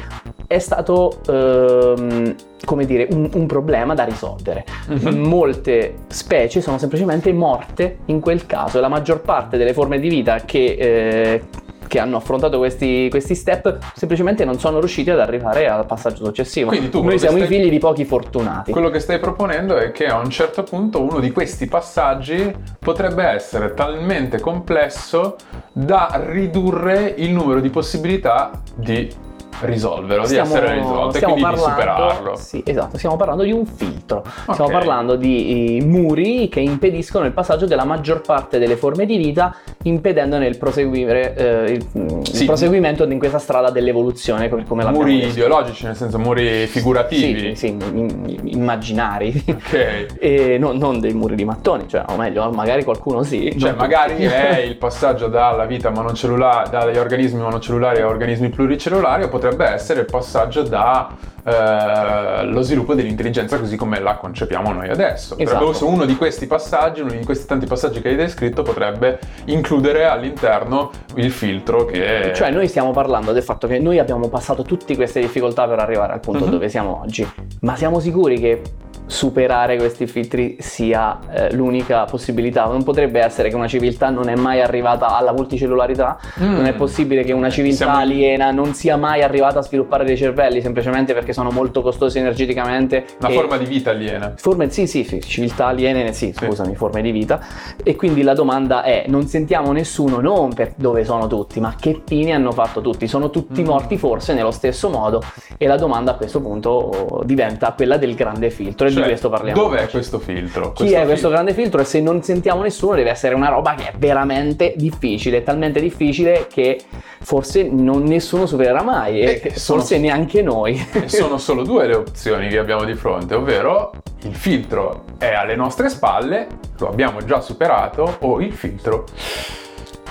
è 0.47 0.59
stato, 0.59 1.19
ehm, 1.27 2.35
come 2.65 2.85
dire, 2.85 3.07
un, 3.11 3.29
un 3.33 3.45
problema 3.45 3.93
da 3.93 4.03
risolvere. 4.03 4.65
Mhm. 4.87 5.17
Molte 5.17 5.95
specie 6.07 6.61
sono 6.61 6.77
semplicemente 6.77 7.31
morte 7.33 7.99
in 8.05 8.19
quel 8.19 8.45
caso 8.45 8.77
e 8.77 8.81
la 8.81 8.87
maggior 8.87 9.21
parte 9.21 9.57
delle 9.57 9.73
forme 9.73 9.99
di 9.99 10.09
vita 10.09 10.37
che... 10.45 10.75
eh, 10.79 11.41
che 11.89 11.99
hanno 11.99 12.17
affrontato 12.17 12.59
questi, 12.59 13.07
questi 13.09 13.33
step 13.33 13.79
semplicemente 13.95 14.45
non 14.45 14.59
sono 14.59 14.77
riusciti 14.77 15.09
ad 15.09 15.19
arrivare 15.19 15.67
al 15.67 15.87
passaggio 15.87 16.23
successivo. 16.23 16.69
Quindi 16.69 16.89
tu 16.89 17.03
Noi 17.03 17.17
siamo 17.17 17.37
i 17.37 17.41
stai- 17.45 17.57
figli 17.57 17.69
di 17.69 17.79
pochi 17.79 18.05
fortunati. 18.05 18.71
Quello 18.71 18.91
che 18.91 18.99
stai 18.99 19.17
proponendo 19.19 19.75
è 19.75 19.91
che 19.91 20.05
a 20.05 20.19
un 20.19 20.29
certo 20.29 20.61
punto 20.63 21.01
uno 21.01 21.19
di 21.19 21.31
questi 21.31 21.65
passaggi 21.65 22.53
potrebbe 22.77 23.23
essere 23.23 23.73
talmente 23.73 24.39
complesso 24.39 25.35
da 25.73 26.21
ridurre 26.27 27.15
il 27.17 27.31
numero 27.31 27.59
di 27.59 27.69
possibilità 27.69 28.51
di 28.75 29.27
risolverlo, 29.61 30.27
di 30.27 30.35
essere 30.35 30.73
risolto 30.75 31.09
e 31.09 31.15
stiamo 31.17 31.33
quindi 31.33 31.51
di 31.51 31.55
parlando- 31.57 31.81
superarlo. 31.81 32.35
Sì, 32.35 32.63
esatto, 32.65 32.97
stiamo 32.97 33.15
parlando 33.15 33.43
di 33.43 33.51
un 33.51 33.65
filtro. 33.65 34.23
Stiamo 34.25 34.65
Ok. 34.65 34.71
parlando 34.71 35.15
di 35.15 35.77
eh, 35.77 35.85
muri 35.85 36.47
che 36.49 36.59
impediscono 36.59 37.25
il 37.25 37.31
passaggio 37.31 37.65
della 37.65 37.85
maggior 37.85 38.21
parte 38.21 38.59
delle 38.59 38.75
forme 38.75 39.05
di 39.05 39.17
vita, 39.17 39.55
impedendone 39.83 40.47
il, 40.47 40.57
proseguire, 40.57 41.35
eh, 41.35 41.71
il, 41.71 41.85
il 41.93 42.27
Sì. 42.31 42.45
proseguimento 42.45 43.03
in 43.05 43.19
questa 43.19 43.39
strada 43.39 43.69
dell'evoluzione, 43.71 44.49
come, 44.49 44.63
l'abbiamo 44.83 44.97
Muri 44.99 45.25
ideologici, 45.27 45.85
nel 45.85 45.95
senso 45.95 46.17
muri 46.19 46.65
figurativi. 46.67 47.55
Sì, 47.55 47.55
sì, 47.55 47.67
in- 47.67 48.39
immaginari. 48.45 49.43
Ok. 49.47 50.17
E 50.29 50.57
non, 50.59 50.77
non 50.77 50.99
dei 50.99 51.13
muri 51.13 51.35
di 51.35 51.45
mattoni, 51.45 51.87
cioè, 51.87 52.03
o 52.07 52.15
meglio, 52.17 52.49
magari 52.51 52.83
qualcuno 52.83 53.23
sì. 53.23 53.55
Cioè, 53.57 53.73
magari 53.73 54.13
tutti. 54.13 54.25
è 54.25 54.59
il 54.59 54.75
passaggio 54.75 55.27
dalla 55.27 55.65
vita 55.65 55.89
monocellulare, 55.89 56.69
dagli 56.69 56.97
organismi 56.97 57.39
monocellulari 57.41 58.01
a 58.01 58.07
organismi 58.07 58.49
pluricellulari, 58.49 59.23
o 59.23 59.29
potrebbe 59.29 59.48
potrebbe 59.49 59.73
essere 59.73 60.01
il 60.01 60.05
passaggio 60.05 60.61
da 60.63 61.09
eh, 61.43 62.43
lo 62.45 62.61
sviluppo 62.61 62.93
dell'intelligenza 62.93 63.57
così 63.57 63.75
come 63.75 63.99
la 63.99 64.15
concepiamo 64.15 64.71
noi 64.71 64.89
adesso. 64.89 65.37
Esatto. 65.37 65.65
Potrebbe- 65.65 65.91
uno 65.91 66.05
di 66.05 66.15
questi 66.15 66.45
passaggi, 66.47 67.01
uno 67.01 67.11
di 67.11 67.23
questi 67.25 67.45
tanti 67.47 67.65
passaggi 67.65 68.01
che 68.01 68.09
hai 68.09 68.15
descritto, 68.15 68.61
potrebbe 68.61 69.19
includere 69.45 70.05
all'interno 70.05 70.91
il 71.15 71.31
filtro 71.31 71.85
che... 71.85 72.31
Cioè 72.35 72.51
noi 72.51 72.67
stiamo 72.67 72.91
parlando 72.91 73.31
del 73.31 73.43
fatto 73.43 73.67
che 73.67 73.79
noi 73.79 73.99
abbiamo 73.99 74.27
passato 74.27 74.63
tutte 74.63 74.95
queste 74.95 75.21
difficoltà 75.21 75.67
per 75.67 75.79
arrivare 75.79 76.13
al 76.13 76.19
punto 76.19 76.45
Mhm. 76.45 76.51
dove 76.51 76.69
siamo 76.69 76.99
oggi, 77.01 77.27
ma 77.61 77.75
siamo 77.75 77.99
sicuri 77.99 78.39
che 78.39 78.61
superare 79.09 79.75
questi 79.77 80.05
filtri 80.05 80.57
sia 80.59 81.17
eh, 81.31 81.53
l'unica 81.55 82.05
possibilità? 82.05 82.65
Non 82.65 82.83
potrebbe 82.83 83.19
essere 83.19 83.49
che 83.49 83.55
una 83.55 83.67
civiltà 83.67 84.09
non 84.11 84.29
è 84.29 84.35
mai 84.35 84.61
arrivata 84.61 85.17
alla 85.17 85.33
multicellularità? 85.33 86.19
Mm. 86.41 86.53
Non 86.53 86.65
è 86.67 86.73
possibile 86.73 87.23
che 87.23 87.33
una 87.33 87.49
civiltà 87.49 87.85
Siamo- 87.85 87.97
aliena 87.97 88.51
non 88.51 88.75
sia 88.75 88.97
mai 88.97 89.23
arrivata 89.23 89.59
a 89.59 89.61
sviluppare 89.63 90.05
dei 90.05 90.15
cervelli 90.15 90.61
semplicemente 90.61 91.13
perché 91.15 91.33
sono 91.33 91.49
molto 91.49 91.81
costosi 91.81 92.19
energeticamente? 92.19 93.05
Una 93.19 93.29
e- 93.29 93.33
forma 93.33 93.57
di 93.57 93.65
vita 93.65 93.89
aliena. 93.89 94.33
Forme, 94.37 94.69
sì, 94.69 94.85
sì, 94.85 95.03
sì, 95.03 95.19
civiltà 95.21 95.65
aliene, 95.65 96.13
sì, 96.13 96.31
scusami, 96.31 96.75
forme 96.75 97.01
di 97.01 97.11
vita. 97.11 97.39
E 97.83 97.95
quindi 97.95 98.21
la 98.21 98.35
domanda 98.35 98.83
è: 98.83 99.05
non 99.07 99.25
sentiamo 99.25 99.71
nessuno, 99.71 100.19
non 100.19 100.53
per 100.53 100.73
dove 100.75 101.03
sono 101.03 101.25
tutti, 101.25 101.59
ma 101.59 101.73
che 101.79 102.01
fine 102.05 102.31
hanno 102.33 102.51
fatto 102.51 102.81
tutti? 102.81 103.07
Sono 103.07 103.31
tutti 103.31 103.63
Mm. 103.63 103.65
morti 103.65 103.97
forse 103.97 104.33
nello 104.35 104.51
stesso 104.51 104.89
modo? 104.89 105.23
E 105.57 105.65
la 105.65 105.77
domanda 105.77 106.11
a 106.11 106.13
questo 106.13 106.39
punto 106.41 106.69
oh, 106.69 107.23
diventa 107.23 107.73
quella 107.75 107.97
del 107.97 108.13
grande 108.13 108.51
filtro, 108.51 108.85
e 108.85 108.91
Cioè, 108.99 109.03
di 109.03 109.09
questo 109.09 109.29
parliamo. 109.29 109.61
Dov'è 109.61 109.81
oggi. 109.83 109.91
questo 109.91 110.19
filtro? 110.19 110.71
Chi 110.73 110.91
è 110.91 111.05
questo 111.05 111.29
grande 111.29 111.53
filtro? 111.53 111.81
E 111.81 111.83
se 111.85 112.01
non 112.01 112.21
sentiamo 112.23 112.61
nessuno, 112.61 112.95
deve 112.95 113.09
essere 113.09 113.35
una 113.35 113.49
roba 113.49 113.75
che 113.75 113.89
è 113.89 113.93
veramente 113.97 114.73
difficile, 114.75 115.43
talmente 115.43 115.79
difficile 115.79 116.47
che 116.51 116.79
forse 117.21 117.63
non- 117.63 118.03
nessuno 118.03 118.45
supererà 118.45 118.81
mai, 118.83 119.19
e 119.21 119.41
Eh, 119.43 119.57
sono- 119.57 119.79
forse 119.79 119.97
neanche 119.99 120.41
noi. 120.41 120.87
E 120.93 121.09
sono 121.09 121.37
solo 121.37 121.63
due 121.63 121.87
le 121.87 121.95
opzioni 121.95 122.47
che 122.49 122.57
abbiamo 122.57 122.83
di 122.83 122.93
fronte, 122.95 123.35
ovvero 123.35 123.91
il 124.23 124.35
filtro 124.35 125.03
è 125.17 125.33
alle 125.33 125.55
nostre 125.55 125.89
spalle, 125.89 126.47
lo 126.77 126.87
abbiamo 126.89 127.23
già 127.25 127.41
superato, 127.41 128.17
o 128.21 128.39
il 128.41 128.53
filtro 128.53 129.05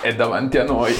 è 0.00 0.14
davanti 0.14 0.59
a 0.59 0.64
noi. 0.64 0.95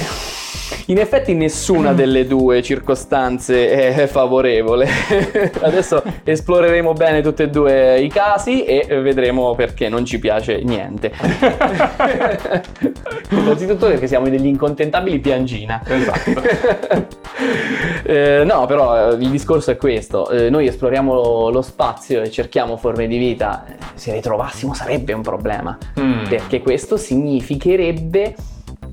In 0.87 0.97
effetti 0.97 1.33
nessuna 1.33 1.93
delle 1.93 2.25
due 2.25 2.61
circostanze 2.61 3.93
è 3.93 4.07
favorevole. 4.07 4.87
Adesso 5.61 6.01
esploreremo 6.23 6.93
bene 6.93 7.21
tutti 7.21 7.43
e 7.43 7.49
due 7.49 7.99
i 7.99 8.09
casi 8.09 8.63
e 8.63 8.85
vedremo 9.01 9.55
perché 9.55 9.89
non 9.89 10.05
ci 10.05 10.19
piace 10.19 10.61
niente. 10.63 11.11
Innanzitutto 13.29 13.87
perché 13.87 14.07
siamo 14.07 14.29
degli 14.29 14.47
incontentabili 14.47 15.19
piangina. 15.19 15.81
Esatto. 15.85 17.17
Eh, 18.03 18.43
no, 18.43 18.65
però 18.65 19.11
eh, 19.11 19.15
il 19.15 19.29
discorso 19.29 19.71
è 19.71 19.77
questo. 19.77 20.29
Eh, 20.29 20.49
noi 20.49 20.65
esploriamo 20.67 21.49
lo 21.49 21.61
spazio 21.61 22.21
e 22.21 22.31
cerchiamo 22.31 22.75
forme 22.75 23.07
di 23.07 23.17
vita. 23.17 23.65
Se 23.93 24.11
le 24.11 24.19
trovassimo 24.19 24.73
sarebbe 24.73 25.13
un 25.13 25.21
problema. 25.21 25.77
Mm. 25.99 26.25
Perché 26.27 26.61
questo 26.61 26.97
significherebbe 26.97 28.35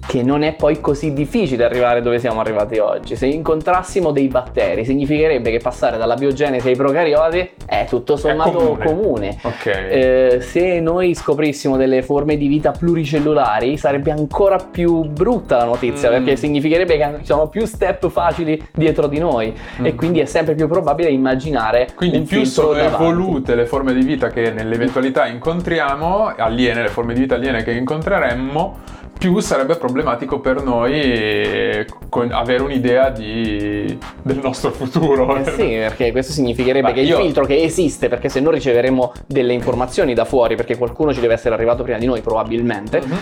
che 0.06 0.22
non 0.22 0.42
è 0.42 0.54
poi 0.54 0.80
così 0.80 1.12
difficile 1.12 1.64
arrivare 1.64 2.00
dove 2.00 2.18
siamo 2.18 2.40
arrivati 2.40 2.78
oggi. 2.78 3.16
Se 3.16 3.26
incontrassimo 3.26 4.12
dei 4.12 4.28
batteri, 4.28 4.84
significherebbe 4.84 5.50
che 5.50 5.58
passare 5.58 5.96
dalla 5.98 6.14
biogenesi 6.14 6.68
ai 6.68 6.76
procarioti 6.76 7.50
è 7.66 7.86
tutto 7.88 8.16
sommato 8.16 8.52
comune. 8.58 8.84
comune. 8.84 9.38
Ok. 9.42 9.66
Eh, 9.66 10.38
se 10.40 10.80
noi 10.80 11.14
scoprissimo 11.14 11.76
delle 11.76 12.02
forme 12.02 12.36
di 12.36 12.46
vita 12.46 12.70
pluricellulari 12.70 13.76
sarebbe 13.76 14.10
ancora 14.10 14.56
più 14.58 15.02
brutta 15.04 15.56
la 15.58 15.64
notizia 15.64 16.08
Mm. 16.08 16.12
perché 16.12 16.36
significherebbe 16.36 16.96
che 16.96 17.14
ci 17.20 17.24
sono 17.26 17.48
più 17.48 17.64
step 17.66 18.08
facili 18.08 18.62
dietro 18.72 19.06
di 19.08 19.18
noi 19.18 19.52
e 19.82 19.92
Mm. 19.92 19.96
quindi 19.96 20.20
è 20.20 20.24
sempre 20.24 20.54
più 20.54 20.68
probabile 20.68 21.10
immaginare 21.10 21.88
Quindi 21.94 22.20
più 22.20 22.44
sono 22.44 22.72
davanti. 22.74 22.94
evolute 23.02 23.54
le 23.54 23.66
forme 23.66 23.92
di 23.92 24.02
vita 24.02 24.28
che 24.30 24.50
nell'eventualità 24.50 25.26
incontriamo, 25.26 26.32
aliene, 26.36 26.82
le 26.82 26.88
forme 26.88 27.14
di 27.14 27.20
vita 27.20 27.34
aliene 27.34 27.62
che 27.64 27.72
incontreremmo, 27.72 28.78
più 29.18 29.38
sarebbe 29.40 29.72
problematico 29.96 30.40
per 30.40 30.62
noi 30.62 30.92
eh, 31.00 31.86
con- 32.10 32.30
avere 32.30 32.62
un'idea 32.62 33.08
di- 33.08 33.98
del 34.22 34.38
nostro 34.42 34.70
futuro. 34.70 35.34
Eh 35.36 35.44
sì, 35.44 35.66
perché 35.78 36.10
questo 36.12 36.32
significherebbe 36.32 36.88
Ma 36.88 36.92
che 36.92 37.00
io- 37.00 37.16
il 37.18 37.24
filtro 37.24 37.46
che 37.46 37.62
esiste, 37.62 38.08
perché 38.08 38.28
se 38.28 38.40
no 38.40 38.50
riceveremo 38.50 39.12
delle 39.26 39.54
informazioni 39.54 40.12
da 40.12 40.26
fuori, 40.26 40.54
perché 40.54 40.76
qualcuno 40.76 41.14
ci 41.14 41.20
deve 41.20 41.32
essere 41.34 41.54
arrivato 41.54 41.82
prima 41.82 41.96
di 41.98 42.04
noi 42.04 42.20
probabilmente, 42.20 43.00
Mhm. 43.00 43.18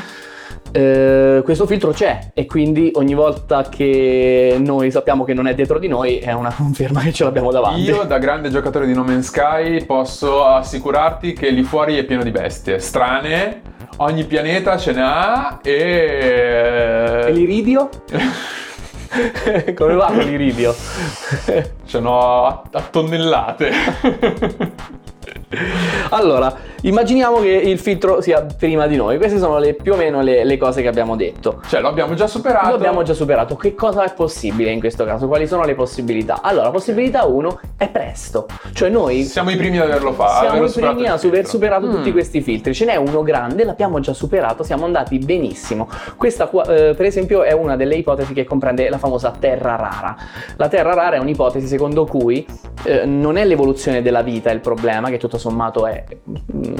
eh, 0.72 1.42
questo 1.44 1.64
filtro 1.66 1.92
c'è 1.92 2.32
e 2.34 2.46
quindi 2.46 2.90
ogni 2.94 3.14
volta 3.14 3.62
che 3.68 4.56
noi 4.58 4.90
sappiamo 4.90 5.22
che 5.22 5.32
non 5.32 5.46
è 5.46 5.54
dietro 5.54 5.78
di 5.78 5.86
noi 5.86 6.18
è 6.18 6.32
una 6.32 6.52
conferma 6.56 7.00
che 7.02 7.12
ce 7.12 7.22
l'abbiamo 7.22 7.52
davanti. 7.52 7.82
Io, 7.82 8.02
da 8.02 8.18
grande 8.18 8.50
giocatore 8.50 8.86
di 8.86 8.94
No 8.94 9.04
Man's 9.04 9.26
Sky, 9.26 9.84
posso 9.84 10.44
assicurarti 10.44 11.34
che 11.34 11.50
lì 11.50 11.62
fuori 11.62 11.96
è 11.98 12.02
pieno 12.04 12.24
di 12.24 12.32
bestie 12.32 12.80
strane. 12.80 13.72
Ogni 13.96 14.24
pianeta 14.24 14.76
ce 14.76 14.92
ne 14.92 15.02
ha 15.02 15.58
e. 15.62 17.24
E 17.26 17.32
l'iridio? 17.32 17.88
Come 19.74 19.94
va 19.94 20.06
con 20.06 20.18
l'iridio? 20.24 20.74
Ce 21.86 22.00
n'ho 22.00 22.46
a, 22.46 22.62
a 22.72 22.80
tonnellate. 22.82 23.70
Allora, 26.10 26.52
immaginiamo 26.82 27.40
che 27.40 27.48
il 27.48 27.78
filtro 27.78 28.20
sia 28.20 28.44
prima 28.58 28.86
di 28.86 28.96
noi. 28.96 29.16
Queste 29.16 29.38
sono 29.38 29.58
le- 29.58 29.74
più 29.74 29.92
o 29.92 29.96
meno 29.96 30.20
le, 30.22 30.44
le 30.44 30.56
cose 30.56 30.82
che 30.82 30.88
abbiamo 30.88 31.16
detto. 31.16 31.60
cioè, 31.68 31.80
lo 31.80 31.88
abbiamo 31.88 32.14
già 32.14 32.26
superato. 32.26 32.68
Lo 32.68 32.74
abbiamo 32.74 33.02
già 33.02 33.14
superato. 33.14 33.56
Che 33.56 33.74
cosa 33.74 34.04
è 34.04 34.12
possibile 34.14 34.70
in 34.70 34.80
questo 34.80 35.04
caso? 35.04 35.26
Quali 35.26 35.46
sono 35.46 35.64
le 35.64 35.74
possibilità? 35.74 36.40
Allora, 36.42 36.70
possibilità 36.70 37.24
1 37.24 37.60
è 37.76 37.88
presto. 37.88 38.46
Cioè 38.72 38.88
noi 38.88 39.22
Siamo 39.24 39.50
i 39.50 39.56
primi 39.56 39.78
ad 39.78 39.88
averlo 39.90 40.12
fatto. 40.12 40.46
siamo 40.48 40.64
i 40.66 40.70
primi 40.70 41.06
a 41.08 41.14
aver 41.14 41.46
superato 41.46 41.86
Mm. 41.86 41.90
tutti 41.92 42.12
questi 42.12 42.40
filtri. 42.40 42.72
Ce 42.74 42.84
n'è 42.84 42.96
uno 42.96 43.22
grande, 43.22 43.64
l'abbiamo 43.64 44.00
già 44.00 44.12
superato, 44.12 44.62
siamo 44.62 44.84
andati 44.84 45.18
benissimo. 45.18 45.88
Questa 46.16 46.46
qua, 46.46 46.64
eh, 46.64 46.94
per 46.94 47.06
esempio 47.06 47.42
è 47.42 47.52
una 47.52 47.76
delle 47.76 47.94
ipotesi 47.96 48.32
che 48.32 48.44
comprende 48.44 48.88
la 48.88 48.98
famosa 48.98 49.32
terra 49.38 49.76
rara. 49.76 50.16
La 50.56 50.68
terra 50.68 50.94
rara 50.94 51.16
è 51.16 51.18
un'ipotesi 51.18 51.66
secondo 51.66 52.04
cui 52.06 52.46
eh, 52.84 53.04
non 53.04 53.36
è 53.36 53.44
l'evoluzione 53.44 54.02
della 54.02 54.22
vita 54.22 54.50
il 54.50 54.60
problema, 54.60 55.08
che 55.10 55.18
tutto 55.18 55.38
sommato 55.38 55.86
è... 55.86 55.93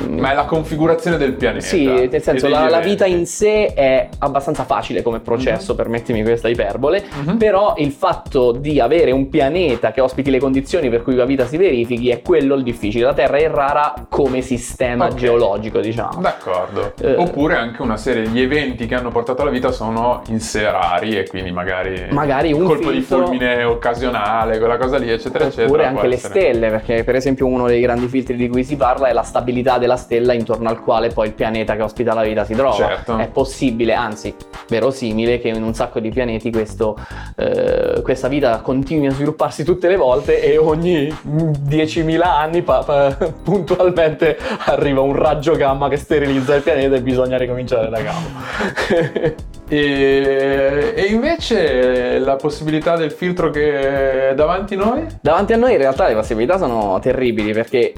Ma 0.09 0.33
è 0.33 0.35
la 0.35 0.45
configurazione 0.45 1.17
del 1.17 1.35
pianeta. 1.35 1.65
sì, 1.65 1.85
nel 1.87 2.23
senso 2.23 2.49
la, 2.49 2.69
la 2.69 2.81
vita 2.81 3.05
in 3.07 3.27
sé 3.27 3.73
è 3.75 4.09
abbastanza 4.19 4.65
facile 4.65 5.03
come 5.03 5.21
processo, 5.21 5.75
permettimi 5.75 6.23
questa 6.23 6.49
iperbole, 6.49 7.03
Mhm. 7.25 7.37
però 7.37 7.75
il 7.79 7.91
fatto 7.93 8.53
di 8.53 8.81
avere 8.81 9.11
un 9.11 9.29
pianeta 9.29 9.93
che 9.93 10.01
ospiti 10.01 10.31
le 10.31 10.39
condizioni 10.39 10.89
per 10.89 11.03
cui 11.03 11.15
la 11.15 11.25
vita 11.25 11.47
si 11.47 11.57
verifichi 11.57 12.11
è 12.11 12.23
quello 12.23 12.55
il 12.55 12.63
difficile. 12.63 13.05
La 13.05 13.15
Terra 13.15 13.37
è 13.37 13.49
rara 13.49 13.95
come 14.09 14.41
sistema 14.41 15.07
Ok. 15.07 15.15
geologico, 15.15 15.81
diciamo. 15.81 16.21
D'accordo. 16.21 16.93
Eh. 17.01 17.15
Oppure 17.17 17.55
anche 17.57 17.83
una 17.83 17.97
serie 17.97 18.31
di 18.31 18.41
eventi 18.43 18.87
che 18.87 18.95
hanno 18.95 19.11
portato 19.11 19.43
alla 19.43 19.51
vita 19.51 19.71
sono 19.73 20.23
in 20.29 20.41
sé 20.41 20.71
rari 20.71 21.17
e 21.19 21.27
quindi 21.29 21.51
magari, 21.53 22.07
Magari 22.11 22.53
un 22.53 22.65
colpo 22.65 22.89
filtro- 22.91 23.19
di 23.19 23.25
fulmine 23.25 23.63
occasionale, 23.65 24.59
quella 24.59 24.77
cosa 24.77 24.99
lì, 24.99 25.11
eccetera, 25.11 25.45
eccetera. 25.45 25.67
Oppure 25.69 25.87
anche 25.87 26.07
le 26.07 26.15
essere. 26.15 26.41
stelle, 26.41 26.69
perché 26.71 27.05
per 27.05 27.15
esempio 27.17 27.47
uno 27.47 27.67
dei 27.67 27.81
grandi 27.81 28.07
filtri 28.09 28.37
di 28.37 28.49
cui 28.49 28.65
si 28.65 28.77
parla 28.77 29.04
è 29.09 29.13
la 29.13 29.23
stabilità 29.23 29.79
della 29.79 29.97
stella 29.97 30.33
intorno 30.33 30.69
al 30.69 30.81
quale 30.81 31.09
poi 31.09 31.29
il 31.29 31.35
pianeta 31.35 31.77
che 31.77 31.83
ospita 31.83 32.15
la 32.15 32.23
vita 32.23 32.45
si 32.45 32.55
trova. 32.55 32.75
Certo. 32.75 33.17
È 33.17 33.29
possibile, 33.29 33.95
anzi 33.95 34.35
verosimile, 34.69 35.39
che 35.39 35.49
in 35.49 35.63
un 35.63 35.75
sacco 35.75 36.01
di 36.01 36.11
pianeti 36.11 36.51
questo, 36.51 36.97
eh, 37.37 38.01
questa 38.03 38.29
vita 38.29 38.61
continui 38.61 39.07
a 39.07 39.11
svilupparsi 39.11 39.65
tutte 39.65 39.89
le 39.89 39.97
volte 39.97 40.43
e 40.43 40.57
ogni 40.57 41.07
10.000 41.09 42.21
anni 42.23 42.63
pa- 42.63 42.83
pa- 42.83 43.17
puntualmente 43.43 44.39
arriva 44.67 45.01
un 45.01 45.15
raggio 45.15 45.55
gamma 45.57 45.89
che 45.89 45.97
sterilizza 45.97 46.55
il 46.55 46.63
pianeta 46.63 46.97
e 46.97 47.03
bisogna 47.03 47.37
ricominciare 47.37 47.89
da 47.89 48.03
capo. 48.03 49.53
E, 49.67 50.93
e 50.95 51.03
invece 51.07 52.19
la 52.19 52.37
possibilità 52.37 52.97
del 52.97 53.11
filtro 53.11 53.49
che 53.49 54.31
è 54.31 54.35
davanti 54.35 54.75
a 54.75 54.77
noi? 54.77 55.07
Davanti 55.23 55.55
a 55.55 55.57
noi 55.57 55.73
in 55.73 55.79
realtà 55.79 56.07
le 56.07 56.15
possibilità 56.15 56.59
sono 56.59 56.99
terribili 57.01 57.53
perché 57.53 57.95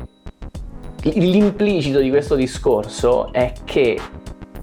l'implicito 1.14 2.00
di 2.00 2.10
questo 2.10 2.34
discorso 2.34 3.32
è 3.32 3.52
che 3.64 3.98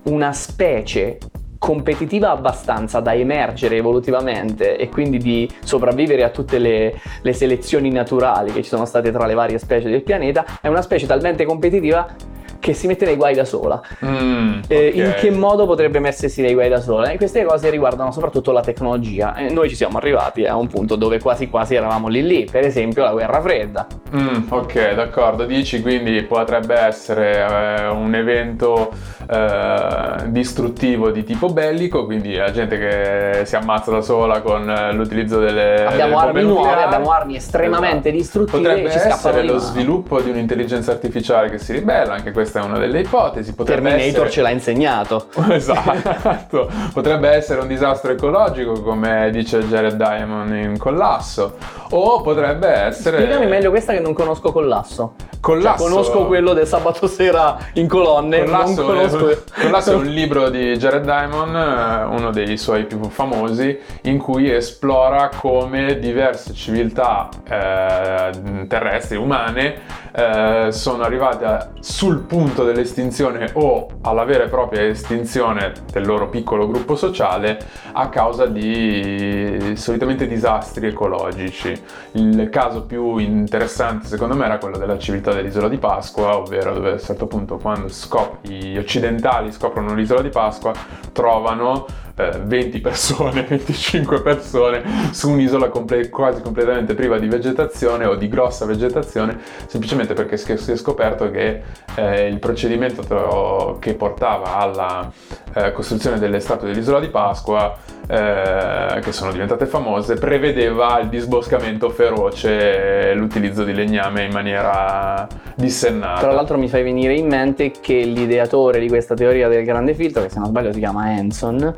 una 0.04 0.34
specie 0.34 1.18
competitiva 1.58 2.30
abbastanza 2.30 3.00
da 3.00 3.14
emergere 3.14 3.78
evolutivamente 3.78 4.76
e 4.76 4.90
quindi 4.90 5.18
di 5.18 5.50
sopravvivere 5.64 6.24
a 6.24 6.30
tutte 6.30 6.60
le, 6.60 7.00
le 7.22 7.34
selezioni 7.34 7.90
naturali 7.90 8.52
che 8.52 8.62
ci 8.64 8.68
sono 8.68 8.84
state 8.84 9.12
tra 9.12 9.26
le 9.26 9.34
varie 9.34 9.58
specie 9.60 9.90
del 9.90 10.04
pianeta, 10.04 10.60
è 10.60 10.68
una 10.68 10.82
specie 10.82 11.08
talmente 11.08 11.46
competitiva 11.46 12.14
che 12.64 12.74
si 12.74 12.88
mette 12.88 13.04
nei 13.04 13.18
guai 13.18 13.36
da 13.36 13.44
sola. 13.44 13.82
Mm, 14.06 14.62
Eh. 14.70 14.88
In 14.96 15.14
che 15.20 15.30
modo 15.32 15.66
potrebbe 15.66 16.00
mettersi 16.00 16.42
nei 16.42 16.54
guai 16.54 16.70
da 16.70 16.80
sola? 16.80 17.10
E 17.10 17.18
queste 17.18 17.44
cose 17.44 17.70
riguardano 17.70 18.12
soprattutto 18.14 18.54
la 18.54 18.62
tecnologia. 18.62 19.36
E 19.36 19.50
noi 19.52 19.68
ci 19.68 19.76
siamo 19.76 19.98
arrivati 19.98 20.46
a 20.46 20.56
un 20.56 20.68
punto 20.68 20.96
dove 20.96 21.20
quasi 21.20 21.50
quasi 21.50 21.76
eravamo 21.76 22.08
lì 22.08 22.26
lì, 22.26 22.48
per 22.50 22.64
esempio 22.66 23.04
la 23.04 23.12
guerra 23.12 23.42
fredda. 23.42 23.86
Mm, 24.16 24.44
ok, 24.48 24.94
d'accordo. 24.94 25.44
Dici 25.44 25.82
quindi 25.82 26.24
potrebbe 26.24 26.76
essere 26.80 27.80
eh, 27.82 27.88
un 27.90 28.16
evento 28.16 28.92
eh, 29.30 30.28
distruttivo 30.28 31.10
di 31.12 31.24
tipo 31.26 31.48
bellico, 31.50 32.06
quindi 32.06 32.36
la 32.36 32.52
gente 32.52 32.78
che 32.78 33.42
si 33.46 33.56
ammazza 33.58 33.92
da 33.92 34.02
sola 34.02 34.40
con 34.42 34.70
eh, 34.70 34.94
l'utilizzo 34.94 35.40
delle 35.40 35.86
Abbiamo 35.86 36.18
delle 36.20 36.28
armi 36.30 36.44
nuove, 36.44 36.82
abbiamo 36.84 37.12
armi 37.12 37.36
estremamente 37.36 38.08
Esatto. 38.10 38.22
distruttive 38.22 38.58
Potrebbe 38.70 38.94
essere 38.94 39.42
lo 39.44 39.54
mano. 39.54 39.60
sviluppo 39.60 40.22
di 40.22 40.30
un'intelligenza 40.30 40.92
artificiale 40.92 41.50
che 41.50 41.58
si 41.58 41.74
ribella, 41.74 42.14
anche 42.14 42.32
questa 42.54 42.60
è 42.60 42.64
una 42.64 42.78
delle 42.78 43.00
ipotesi. 43.00 43.54
Potrebbe 43.54 43.90
Terminator 43.90 44.26
essere... 44.26 44.30
ce 44.30 44.42
l'ha 44.42 44.50
insegnato. 44.52 45.28
Esatto, 45.54 46.70
potrebbe 46.94 47.30
essere 47.30 47.62
un 47.62 47.68
disastro 47.68 48.12
ecologico 48.12 48.82
come 48.82 49.30
dice 49.32 49.60
Jared 49.68 49.96
Diamond 49.96 50.54
in 50.54 50.78
Collasso 50.78 51.56
o 51.90 52.22
potrebbe 52.22 52.68
essere... 52.68 53.18
Spiegami 53.18 53.46
meglio 53.48 53.70
questa 53.70 53.94
che 53.94 54.00
non 54.00 54.14
conosco 54.14 54.52
Collasso. 54.52 55.14
Collasso. 55.40 55.84
Cioè, 55.84 55.90
conosco 55.90 56.26
quello 56.26 56.54
del 56.54 56.66
sabato 56.66 57.08
sera 57.08 57.58
in 57.74 57.88
colonne, 57.88 58.44
Collasso, 58.44 58.82
non 58.82 58.86
conosco... 58.86 59.44
Collasso 59.62 59.92
è 59.92 59.96
un 59.96 60.06
libro 60.06 60.50
di 60.50 60.76
Jared 60.78 61.04
Diamond, 61.04 61.56
eh, 61.56 62.04
uno 62.16 62.32
dei 62.32 62.58
suoi 62.58 62.86
più 62.86 63.02
famosi, 63.10 63.78
in 64.04 64.18
cui 64.18 64.50
esplora 64.50 65.30
come 65.36 66.00
diverse 66.00 66.54
civiltà 66.54 67.30
eh, 67.48 68.66
terrestri, 68.68 69.18
umane, 69.18 69.82
eh, 70.16 70.68
sono 70.72 71.04
arrivate 71.04 71.72
sul 71.80 72.20
punto 72.20 72.64
dell'estinzione 72.64 73.50
o 73.54 73.88
alla 74.02 74.24
vera 74.26 74.44
e 74.44 74.48
propria 74.48 74.84
estinzione 74.84 75.72
del 75.92 76.06
loro 76.06 76.30
piccolo 76.30 76.68
gruppo 76.68 76.96
sociale 76.96 77.58
a 77.94 78.10
causa 78.10 78.46
di 78.46 79.74
solitamente 79.76 80.28
disastri 80.28 80.88
ecologici. 80.88 81.74
Il 82.12 82.50
caso 82.50 82.86
più 82.86 83.18
interessante 83.18 84.08
secondo 84.08 84.36
me 84.36 84.46
era 84.46 84.60
quello 84.60 84.78
della 84.78 85.00
civiltà 85.00 85.34
dell'isola 85.34 85.68
di 85.68 85.78
Pasqua, 85.78 86.38
ovvero 86.38 86.74
dove 86.74 86.90
a 86.90 86.94
un 86.94 87.00
certo 87.00 87.26
punto 87.26 87.58
quando 87.58 87.88
scop- 87.88 88.46
gli 88.48 88.78
occidentali 88.78 89.52
scoprono 89.52 89.96
l'isola 89.96 90.22
di 90.22 90.30
Pasqua 90.30 90.74
trovano 91.12 91.86
eh, 92.16 92.40
20 92.44 92.80
persone, 92.80 93.44
25 93.48 94.22
persone 94.22 94.84
su 95.12 95.30
un'isola 95.32 95.70
comple- 95.70 96.10
quasi 96.10 96.42
completamente 96.42 96.94
priva 96.94 97.18
di 97.18 97.28
vegetazione 97.28 98.06
o 98.06 98.16
di 98.16 98.28
grossa 98.28 98.66
vegetazione, 98.66 99.40
semplicemente 99.66 100.14
perché 100.14 100.38
si 100.38 100.52
è 100.72 100.76
scoperto 100.76 101.32
che 101.32 101.62
eh, 101.96 102.28
il 102.28 102.40
procedimento 102.40 103.78
che 103.80 103.94
portava 103.96 104.58
alla 104.58 105.12
eh, 105.54 105.72
costruzione 105.72 106.20
delle 106.20 106.40
statue 106.40 106.68
dell'isola 106.68 107.00
di 107.00 107.10
Pasqua, 107.10 107.78
eh, 108.08 109.00
che 109.02 109.12
sono 109.12 109.32
diventate 109.32 109.66
famose, 109.66 110.16
prevedeva 110.16 111.00
il 111.00 111.10
disboscamento 111.10 111.90
feroce 111.90 113.10
e 113.10 113.14
l'utilizzo 113.14 113.64
di 113.64 113.74
legname 113.74 114.24
in 114.24 114.32
maniera 114.32 115.28
dissennata. 115.56 116.20
Tra 116.20 116.34
l'altro 116.34 116.58
mi 116.58 116.68
fai 116.68 116.84
venire 116.84 117.14
in 117.14 117.28
mente 117.28 117.72
che 117.72 118.04
l'ideatore 118.04 118.80
di 118.80 118.88
questa 118.88 119.16
teoria 119.16 119.48
del 119.48 119.64
grande 119.64 119.94
filtro, 119.94 120.22
che 120.22 120.30
se 120.30 120.40
non 120.40 120.48
sbaglio 120.48 120.74
si 120.74 120.80
chiama 120.80 121.04
Hanson, 121.04 121.74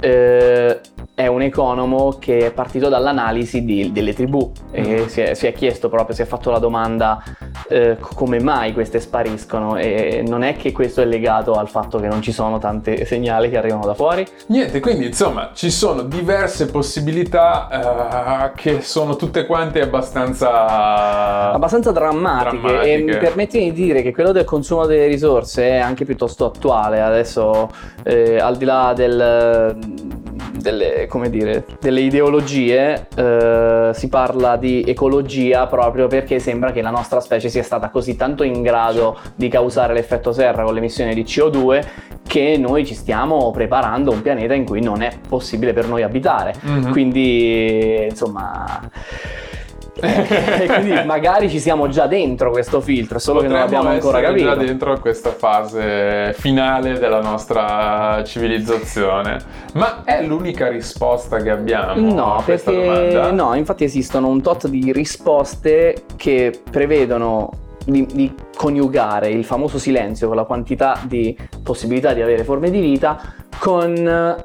eh, 0.00 0.80
è 1.20 1.26
un 1.26 1.42
economo 1.42 2.16
che 2.18 2.46
è 2.46 2.50
partito 2.50 2.88
dall'analisi 2.88 3.62
di- 3.64 3.92
delle 3.92 4.14
tribù 4.14 4.50
e 4.70 5.06
si 5.08 5.20
è, 5.20 5.34
si 5.34 5.46
è 5.46 5.52
chiesto 5.52 5.90
proprio, 5.90 6.14
si 6.14 6.22
è 6.22 6.24
fatto 6.24 6.50
la 6.50 6.58
domanda 6.58 7.22
eh, 7.68 7.98
come 8.00 8.40
mai 8.40 8.72
queste 8.72 9.00
spariscono 9.00 9.76
e 9.76 10.24
non 10.26 10.42
è 10.42 10.56
che 10.56 10.72
questo 10.72 11.02
è 11.02 11.04
legato 11.04 11.52
al 11.52 11.68
fatto 11.68 11.98
che 11.98 12.06
non 12.08 12.22
ci 12.22 12.32
sono 12.32 12.58
tante 12.58 13.04
segnali 13.04 13.50
che 13.50 13.58
arrivano 13.58 13.84
da 13.84 13.92
fuori. 13.94 14.26
Niente, 14.46 14.80
quindi 14.80 15.06
insomma 15.06 15.50
ci 15.52 15.70
sono 15.70 16.02
diverse 16.02 16.70
possibilità 16.70 18.48
eh, 18.48 18.52
che 18.54 18.80
sono 18.80 19.16
tutte 19.16 19.44
quante 19.44 19.82
abbastanza... 19.82 21.52
abbastanza 21.52 21.92
drammatiche, 21.92 22.60
Drammatiche. 22.60 23.12
e 23.12 23.16
permettimi 23.18 23.72
di 23.72 23.84
dire 23.84 24.02
che 24.02 24.12
quello 24.12 24.32
del 24.32 24.44
consumo 24.44 24.86
delle 24.86 25.06
risorse 25.06 25.68
è 25.68 25.78
anche 25.78 26.06
piuttosto 26.06 26.46
attuale 26.46 27.00
adesso 27.02 27.68
eh, 28.04 28.38
al 28.38 28.56
di 28.56 28.64
là 28.64 28.92
del, 28.96 29.76
delle, 30.60 31.06
come 31.08 31.30
dire, 31.30 31.64
delle 31.80 32.00
ideologie 32.00 33.06
eh, 33.14 33.90
si 33.92 34.08
parla 34.08 34.56
di 34.56 34.84
ecologia 34.86 35.66
proprio 35.66 36.06
perché 36.06 36.38
sembra 36.38 36.72
che 36.72 36.82
la 36.82 36.90
nostra 36.90 37.20
specie 37.20 37.48
sia 37.48 37.62
stata 37.62 37.88
così 37.90 38.16
tanto 38.16 38.42
in 38.42 38.62
grado 38.62 39.18
di 39.34 39.48
causare 39.48 39.92
l'effetto 39.94 40.32
serra 40.32 40.62
con 40.62 40.74
l'emissione 40.74 41.14
di 41.14 41.22
CO2 41.24 41.84
che 42.26 42.56
noi 42.58 42.86
ci 42.86 42.94
stiamo 42.94 43.50
preparando 43.50 44.10
un 44.12 44.22
pianeta 44.22 44.54
in 44.54 44.64
cui 44.64 44.80
non 44.82 45.02
è 45.02 45.10
possibile 45.28 45.72
per 45.72 45.88
noi 45.88 46.02
abitare 46.02 46.54
Mhm. 46.62 46.90
quindi 46.92 48.06
insomma 48.08 48.80
e 50.60 50.66
quindi 50.66 51.02
magari 51.04 51.48
ci 51.50 51.58
siamo 51.60 51.88
già 51.88 52.06
dentro 52.06 52.50
questo 52.50 52.80
filtro, 52.80 53.18
solo 53.18 53.40
che 53.40 53.46
non 53.48 53.60
Potremmo 53.60 53.76
l'abbiamo 53.82 53.94
ancora 53.96 54.20
capito. 54.20 54.48
già 54.48 54.54
dentro 54.54 54.98
questa 55.00 55.30
fase 55.30 56.34
finale 56.38 56.98
della 56.98 57.20
nostra 57.20 58.22
civilizzazione. 58.24 59.38
Ma 59.74 60.02
è 60.04 60.22
l'unica 60.24 60.68
risposta 60.68 61.38
che 61.38 61.50
abbiamo 61.50 62.00
No, 62.12 62.36
a 62.36 62.42
questa 62.42 62.70
perché 62.70 62.86
domanda? 63.12 63.30
no, 63.30 63.54
infatti 63.54 63.84
esistono 63.84 64.28
un 64.28 64.40
tot 64.42 64.66
di 64.68 64.92
risposte 64.92 66.04
che 66.16 66.60
prevedono 66.70 67.50
di, 67.84 68.06
di 68.12 68.34
coniugare 68.56 69.28
il 69.28 69.44
famoso 69.44 69.78
silenzio 69.78 70.26
con 70.28 70.36
la 70.36 70.44
quantità 70.44 70.98
di 71.04 71.36
possibilità 71.62 72.12
di 72.12 72.20
avere 72.22 72.44
forme 72.44 72.70
di 72.70 72.80
vita 72.80 73.18
con 73.58 74.36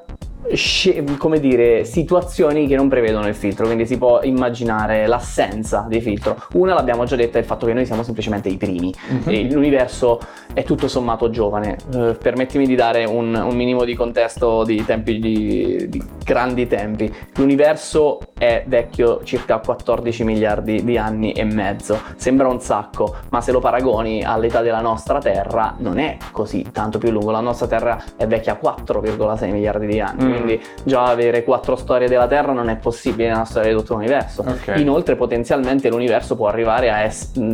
come 1.17 1.39
dire, 1.39 1.85
situazioni 1.85 2.67
che 2.67 2.75
non 2.75 2.87
prevedono 2.87 3.27
il 3.27 3.35
filtro, 3.35 3.65
quindi 3.65 3.85
si 3.85 3.97
può 3.97 4.21
immaginare 4.23 5.07
l'assenza 5.07 5.85
di 5.87 5.99
filtro. 6.01 6.37
Una 6.53 6.73
l'abbiamo 6.73 7.05
già 7.05 7.15
detta, 7.15 7.37
è 7.37 7.41
il 7.41 7.47
fatto 7.47 7.65
che 7.65 7.73
noi 7.73 7.85
siamo 7.85 8.03
semplicemente 8.03 8.49
i 8.49 8.57
primi. 8.57 8.93
Mhm. 9.07 9.21
E 9.25 9.51
l'universo 9.51 10.19
è 10.53 10.63
tutto 10.63 10.87
sommato 10.87 11.29
giovane. 11.29 11.77
Eh, 11.93 12.15
permettimi 12.21 12.65
di 12.65 12.75
dare 12.75 13.05
un, 13.05 13.33
un 13.33 13.55
minimo 13.55 13.83
di 13.83 13.95
contesto 13.95 14.63
di 14.63 14.83
tempi 14.85 15.19
di, 15.19 15.87
di 15.89 16.03
grandi 16.23 16.67
tempi. 16.67 17.13
L'universo 17.35 18.19
è 18.37 18.63
vecchio 18.67 19.23
circa 19.23 19.59
14 19.59 20.23
miliardi 20.23 20.83
di 20.83 20.97
anni 20.97 21.31
e 21.31 21.43
mezzo. 21.43 21.99
Sembra 22.15 22.47
un 22.47 22.59
sacco, 22.59 23.15
ma 23.29 23.41
se 23.41 23.51
lo 23.51 23.59
paragoni 23.59 24.23
all'età 24.23 24.61
della 24.61 24.81
nostra 24.81 25.19
Terra 25.19 25.75
non 25.79 25.97
è 25.97 26.17
così 26.31 26.65
tanto 26.71 26.97
più 26.97 27.11
lungo. 27.11 27.31
La 27.31 27.39
nostra 27.39 27.67
Terra 27.67 28.01
è 28.15 28.27
vecchia 28.27 28.59
4,6 28.61 29.51
miliardi 29.51 29.87
di 29.87 29.99
anni, 29.99 30.23
Mm. 30.25 30.34
Quindi 30.35 30.61
già 30.83 31.03
avere 31.05 31.43
quattro 31.43 31.75
storie 31.75 32.07
della 32.07 32.27
Terra 32.27 32.51
non 32.51 32.69
è 32.69 32.77
possibile 32.77 33.29
nella 33.29 33.45
storia 33.45 33.71
di 33.71 33.77
tutto 33.77 33.93
l'universo. 33.93 34.43
Ok. 34.45 34.73
Inoltre 34.77 35.15
potenzialmente 35.15 35.89
l'universo 35.89 36.35
può 36.35 36.47
arrivare 36.47 36.91
a 36.91 37.01
essere 37.01 37.53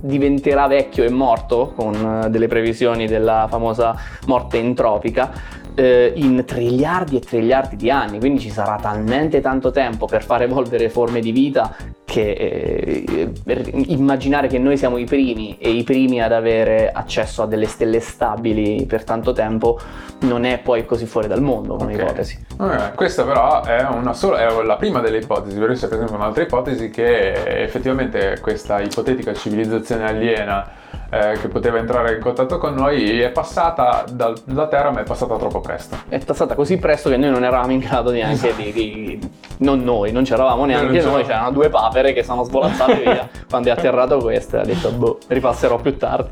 diventerà 0.00 0.66
vecchio 0.66 1.04
e 1.04 1.10
morto 1.10 1.72
con 1.74 2.22
eh, 2.24 2.30
delle 2.30 2.46
previsioni 2.46 3.06
della 3.06 3.46
famosa 3.48 3.96
morte 4.26 4.58
entropica 4.58 5.30
eh, 5.74 6.12
in 6.16 6.44
triliardi 6.44 7.16
e 7.16 7.20
triliardi 7.20 7.76
di 7.76 7.90
anni, 7.90 8.18
quindi 8.18 8.40
ci 8.40 8.50
sarà 8.50 8.78
talmente 8.80 9.40
tanto 9.40 9.70
tempo 9.70 10.06
per 10.06 10.24
far 10.24 10.42
evolvere 10.42 10.88
forme 10.88 11.20
di 11.20 11.30
vita 11.30 11.74
che 12.18 13.04
eh, 13.46 13.72
immaginare 13.86 14.48
che 14.48 14.58
noi 14.58 14.76
siamo 14.76 14.96
i 14.98 15.04
primi 15.04 15.56
e 15.58 15.70
i 15.70 15.84
primi 15.84 16.20
ad 16.20 16.32
avere 16.32 16.90
accesso 16.92 17.42
a 17.42 17.46
delle 17.46 17.66
stelle 17.66 18.00
stabili 18.00 18.84
per 18.86 19.04
tanto 19.04 19.32
tempo 19.32 19.78
non 20.20 20.44
è 20.44 20.58
poi 20.58 20.84
così 20.84 21.06
fuori 21.06 21.28
dal 21.28 21.40
mondo 21.40 21.76
come 21.76 21.94
Ok. 21.94 22.00
ipotesi. 22.00 22.44
Eh, 22.60 22.92
questa 22.94 23.24
però 23.24 23.62
è, 23.62 23.86
una 23.90 24.12
sola, 24.14 24.40
è 24.40 24.62
la 24.64 24.76
prima 24.76 25.00
delle 25.00 25.18
ipotesi, 25.18 25.58
per 25.58 25.70
esempio 25.70 25.88
per 25.88 25.98
esempio 25.98 26.16
un'altra 26.16 26.42
ipotesi 26.42 26.90
che 26.90 27.62
effettivamente 27.62 28.38
questa 28.40 28.80
ipotetica 28.80 29.32
civilizzazione 29.32 30.04
aliena 30.04 30.68
eh, 31.10 31.38
che 31.40 31.48
poteva 31.48 31.78
entrare 31.78 32.14
in 32.14 32.20
contatto 32.20 32.58
con 32.58 32.74
noi 32.74 33.20
è 33.20 33.30
passata 33.30 34.04
dal- 34.10 34.38
dalla 34.44 34.66
Terra 34.68 34.90
ma 34.90 35.00
è 35.00 35.04
passata 35.04 35.36
troppo 35.36 35.60
presto. 35.60 35.96
è 36.08 36.18
passata 36.18 36.54
così 36.54 36.76
presto 36.78 37.08
che 37.08 37.16
noi 37.16 37.30
non 37.30 37.44
eravamo 37.44 37.72
in 37.72 37.78
grado 37.78 38.10
neanche 38.10 38.54
di, 38.56 38.72
di- 38.72 39.30
non 39.58 39.82
noi, 39.82 40.12
non 40.12 40.24
c'eravamo 40.24 40.64
neanche 40.64 40.86
noi, 40.86 40.98
c'eravamo. 41.00 41.24
c'erano 41.24 41.50
due 41.50 41.68
papere 41.68 42.12
che 42.12 42.22
sono 42.22 42.42
svolazzate 42.44 42.94
via 43.00 43.28
quando 43.48 43.68
è 43.68 43.72
atterrato 43.72 44.18
questo 44.18 44.58
ha 44.58 44.64
detto 44.64 44.90
boh, 44.90 45.18
ripasserò 45.28 45.76
più 45.76 45.96
tardi. 45.96 46.30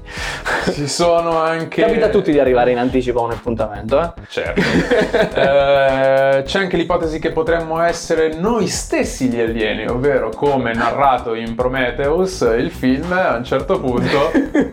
Ci 0.73 0.87
sono 0.89 1.39
anche... 1.39 1.83
Capita 1.83 2.07
a 2.07 2.09
tutti 2.09 2.31
di 2.31 2.39
arrivare 2.39 2.73
in 2.73 2.79
anticipo 2.79 3.21
a 3.21 3.25
un 3.25 3.31
appuntamento, 3.33 4.01
eh? 4.01 4.13
Certo. 4.29 4.61
Eh, 5.37 6.43
c'è 6.45 6.59
anche 6.61 6.77
l'ipotesi 6.77 7.19
che 7.19 7.31
potremmo 7.31 7.81
essere 7.81 8.35
noi 8.35 8.67
stessi 8.69 9.29
gli 9.29 9.41
alieni, 9.41 9.87
ovvero 9.87 10.31
come 10.31 10.73
narrato 10.73 11.35
in 11.35 11.55
Prometheus, 11.55 12.41
il 12.57 12.71
film, 12.71 13.13
a 13.13 13.37
un 13.37 13.45
certo 13.45 13.79
punto 13.81 14.31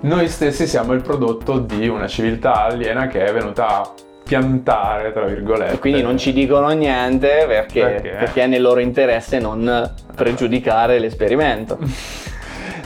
noi 0.00 0.28
stessi 0.28 0.66
siamo 0.66 0.92
il 0.92 1.02
prodotto 1.02 1.58
di 1.58 1.88
una 1.88 2.06
civiltà 2.06 2.64
aliena 2.64 3.06
che 3.08 3.24
è 3.24 3.32
venuta 3.32 3.80
a 3.80 3.90
piantare, 4.22 5.12
tra 5.12 5.24
virgolette. 5.24 5.74
E 5.74 5.78
quindi 5.78 6.02
non 6.02 6.18
ci 6.18 6.32
dicono 6.32 6.68
niente 6.70 7.44
perché, 7.46 7.80
Perché? 7.80 8.08
perché 8.10 8.42
è 8.42 8.46
nel 8.46 8.60
loro 8.62 8.80
interesse 8.80 9.38
non 9.38 9.92
pregiudicare 10.14 10.98
l'esperimento. 10.98 11.78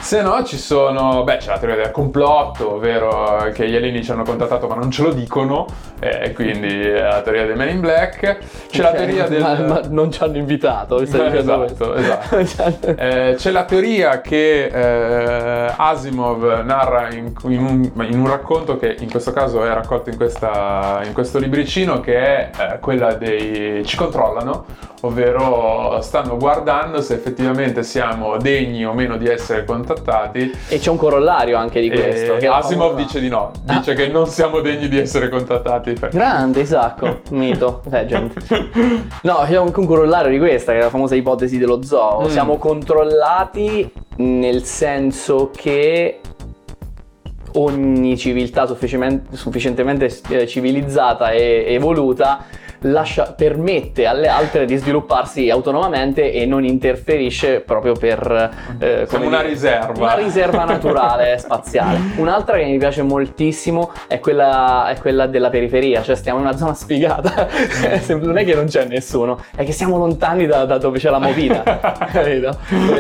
Se 0.01 0.23
no 0.23 0.43
ci 0.45 0.57
sono, 0.59 1.23
beh 1.25 1.37
c'è 1.37 1.51
la 1.51 1.59
teoria 1.59 1.77
del 1.85 1.91
complotto, 1.93 2.75
ovvero 2.75 3.49
che 3.53 3.69
gli 3.69 3.77
alieni 3.77 4.03
ci 4.03 4.11
hanno 4.11 4.25
contattato 4.25 4.67
ma 4.67 4.75
non 4.75 4.91
ce 4.91 5.03
lo 5.03 5.13
dicono, 5.13 5.67
e 6.01 6.33
quindi 6.33 6.91
la 6.91 7.21
teoria 7.23 7.47
dei 7.47 7.55
Men 7.55 7.69
in 7.69 7.81
Black. 7.81 8.39
C'è 8.71 8.83
la 8.83 8.93
teoria 8.93 9.29
del... 9.29 9.41
Ma, 9.43 9.55
ma 9.61 9.81
non 9.89 10.11
ci 10.11 10.23
hanno 10.23 10.39
invitato, 10.39 10.99
mi 10.99 11.07
stai 11.07 11.21
Eh, 11.21 11.31
dicendo 11.31 11.65
esatto, 11.65 11.95
esatto. 11.95 12.95
Eh, 13.01 13.35
c'è 13.37 13.51
la 13.51 13.65
teoria 13.65 14.21
che 14.21 14.65
eh, 14.67 15.73
Asimov 15.77 16.63
narra 16.65 17.13
in, 17.13 17.33
in 17.45 17.65
un, 17.95 18.05
in 18.09 18.19
un 18.19 18.27
racconto 18.29 18.79
che 18.79 18.97
in 18.99 19.11
questo 19.11 19.33
caso 19.33 19.63
è 19.65 19.73
raccolto 19.73 20.11
in, 20.11 20.17
questa- 20.17 21.01
in 21.05 21.13
questo 21.13 21.39
libricino 21.39 22.01
che 22.01 22.17
è 22.19 22.51
eh, 22.59 22.79
quella 22.81 23.13
dei 23.15 23.85
ci 23.85 23.97
controllano, 23.97 24.65
ovvero 25.03 25.99
stanno 26.03 26.37
guardando 26.37 27.01
se 27.01 27.15
effettivamente 27.15 27.83
siamo 27.83 28.37
degni 28.37 28.85
o 28.85 28.93
meno 28.93 29.17
di 29.17 29.27
essere 29.27 29.65
contattati. 29.65 30.53
E 30.69 30.79
c'è 30.79 30.91
un 30.91 30.97
corollario 30.97 31.57
anche 31.57 31.81
di 31.81 31.91
questo. 31.91 32.37
E 32.37 32.47
Asimov 32.47 32.97
dice 32.97 33.21
di 33.21 33.29
no, 33.29 33.53
dice 33.63 33.95
che 33.95 34.09
non 34.09 34.27
siamo 34.27 34.61
degni 34.61 34.89
di 34.89 34.99
essere 34.99 35.29
contattati. 35.29 35.95
Grande 36.11 36.61
Isacco, 36.61 37.21
mito, 37.31 37.83
legend. 37.89 38.33
No, 39.23 39.45
c'è 39.47 39.57
anche 39.57 39.81
un 39.81 39.87
corollario 39.87 40.31
di 40.31 40.39
questa, 40.39 40.73
che 40.73 40.79
è 40.79 40.83
la 40.83 40.91
famosa 40.91 41.15
ipotesi 41.15 41.59
dello 41.59 41.83
zoo. 41.83 42.23
Mm. 42.23 42.27
Siamo 42.27 42.57
controllati 42.57 43.91
nel 44.17 44.65
senso 44.65 45.51
che 45.55 46.21
ogni 47.55 48.17
civiltà 48.17 48.67
sufficientemente, 48.67 49.37
sufficientemente 49.37 50.21
eh, 50.29 50.47
civilizzata 50.47 51.31
e 51.33 51.65
evoluta 51.69 52.45
lascia- 52.81 53.33
permette 53.37 54.07
alle 54.07 54.29
altre 54.29 54.65
di 54.65 54.77
svilupparsi 54.77 55.51
autonomamente 55.51 56.33
e 56.33 56.47
non 56.47 56.65
interferisce 56.65 57.61
proprio 57.61 57.95
per... 57.95 58.51
eh, 58.79 59.07
come 59.09 59.27
una 59.27 59.39
dire, 59.39 59.49
riserva. 59.51 59.93
Una 60.03 60.15
riserva 60.15 60.65
naturale 60.65 61.37
spaziale. 61.39 61.99
Un'altra 62.17 62.57
che 62.57 62.65
mi 62.65 62.79
piace 62.79 63.03
moltissimo 63.03 63.93
è 64.07 64.19
quella, 64.21 64.89
è 64.89 64.99
quella 64.99 65.27
della 65.27 65.51
periferia, 65.51 66.03
cioè 66.03 66.15
stiamo 66.15 66.39
in 66.41 66.47
una 66.47 66.57
zona 66.57 66.75
sfigata. 66.75 67.49
non 68.21 68.37
è 68.39 68.45
che 68.45 68.55
non 68.55 68.67
c'è 68.67 68.85
nessuno, 68.85 69.43
è 69.55 69.65
che 69.65 69.73
siamo 69.73 69.97
lontani 69.99 70.47
da, 70.47 70.65
da 70.65 70.79
dove 70.79 70.99
c'è 70.99 71.11
la 71.11 71.19
movita. 71.19 72.09
Eh, 72.31 72.41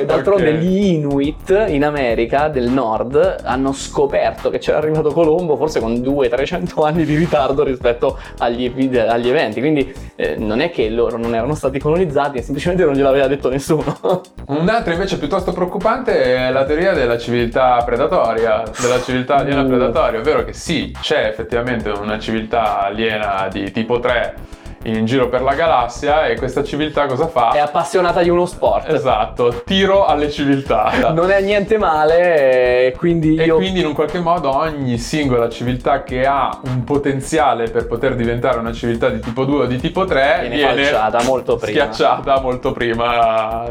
D'altronde 0.07 0.51
Ok. 0.51 0.57
gli 0.57 0.93
Inuit 0.95 1.65
in 1.69 1.85
America 1.85 2.49
del 2.49 2.69
nord 2.71 3.43
hanno 3.45 3.73
scoperto 3.73 4.51
che 4.51 4.59
c'era 4.59 4.79
arrivato 4.79 5.11
Colombo 5.11 5.57
forse 5.57 5.81
con 5.81 5.95
200-300 5.95 6.85
anni 6.85 7.05
di 7.05 7.17
ritardo 7.17 7.63
rispetto 7.63 8.19
agli, 8.39 8.73
agli 8.97 9.29
eventi. 9.29 9.61
Quindi 9.61 9.70
eh, 10.17 10.37
non 10.37 10.61
è 10.61 10.71
che 10.71 10.89
loro 10.89 11.17
non 11.17 11.35
erano 11.35 11.55
stati 11.55 11.79
colonizzati, 11.79 12.43
semplicemente 12.43 12.85
non 12.85 12.95
gliel'aveva 12.95 13.27
detto 13.27 13.49
nessuno. 13.49 13.99
Un'altra 14.47 14.93
invece 14.93 15.19
piuttosto 15.19 15.53
preoccupante 15.53 16.23
è 16.23 16.51
la 16.51 16.65
teoria 16.65 16.93
della 16.93 17.19
civiltà 17.19 17.83
predatoria, 17.85 18.63
della 18.81 19.01
civiltà 19.01 19.37
aliena 19.37 19.63
Uh. 19.63 19.67
predatoria, 19.67 20.21
ovvero 20.21 20.45
che 20.45 20.53
sì, 20.53 20.95
c'è 21.01 21.27
effettivamente 21.27 21.91
una 21.91 22.19
civiltà 22.19 22.81
aliena 22.81 23.49
di 23.51 23.71
tipo 23.71 24.01
3 24.01 24.35
in 24.85 25.05
giro 25.05 25.29
per 25.29 25.43
la 25.43 25.55
galassia 25.55 26.27
e 26.27 26.37
questa 26.37 26.65
civiltà 26.65 27.07
cosa 27.07 27.27
fa? 27.29 27.51
È 27.51 27.59
appassionata 27.59 28.23
di 28.23 28.31
uno 28.31 28.47
sport. 28.47 28.89
Esatto, 28.91 29.63
tiro 29.65 30.07
alle 30.07 30.31
civiltà. 30.31 31.11
Non 31.13 31.31
è 31.31 31.41
niente 31.43 31.77
male, 31.77 32.87
eh, 32.87 32.95
quindi 32.97 33.37
E 33.37 33.45
io... 33.45 33.57
quindi 33.57 33.81
in 33.81 33.87
un 33.87 33.93
qualche 33.93 34.21
modo 34.21 34.57
ogni 34.57 34.97
singola 34.97 35.49
civiltà 35.51 36.03
che 36.03 36.25
ha 36.25 36.59
un 36.65 36.85
potenziale 36.85 37.69
per 37.69 37.87
poter 37.87 38.15
diventare 38.15 38.59
una 38.59 38.73
civiltà 38.73 39.11
di 39.11 39.21
tipo 39.21 39.45
2 39.45 39.63
o 39.65 39.67
di 39.67 39.79
tipo 39.79 40.05
3 40.07 40.47
Viene 40.49 40.63
falciata 40.63 41.23
molto 41.25 41.57
prima. 41.57 41.93
schiacciata 41.93 42.41
molto 42.41 42.73
prima. 42.73 43.69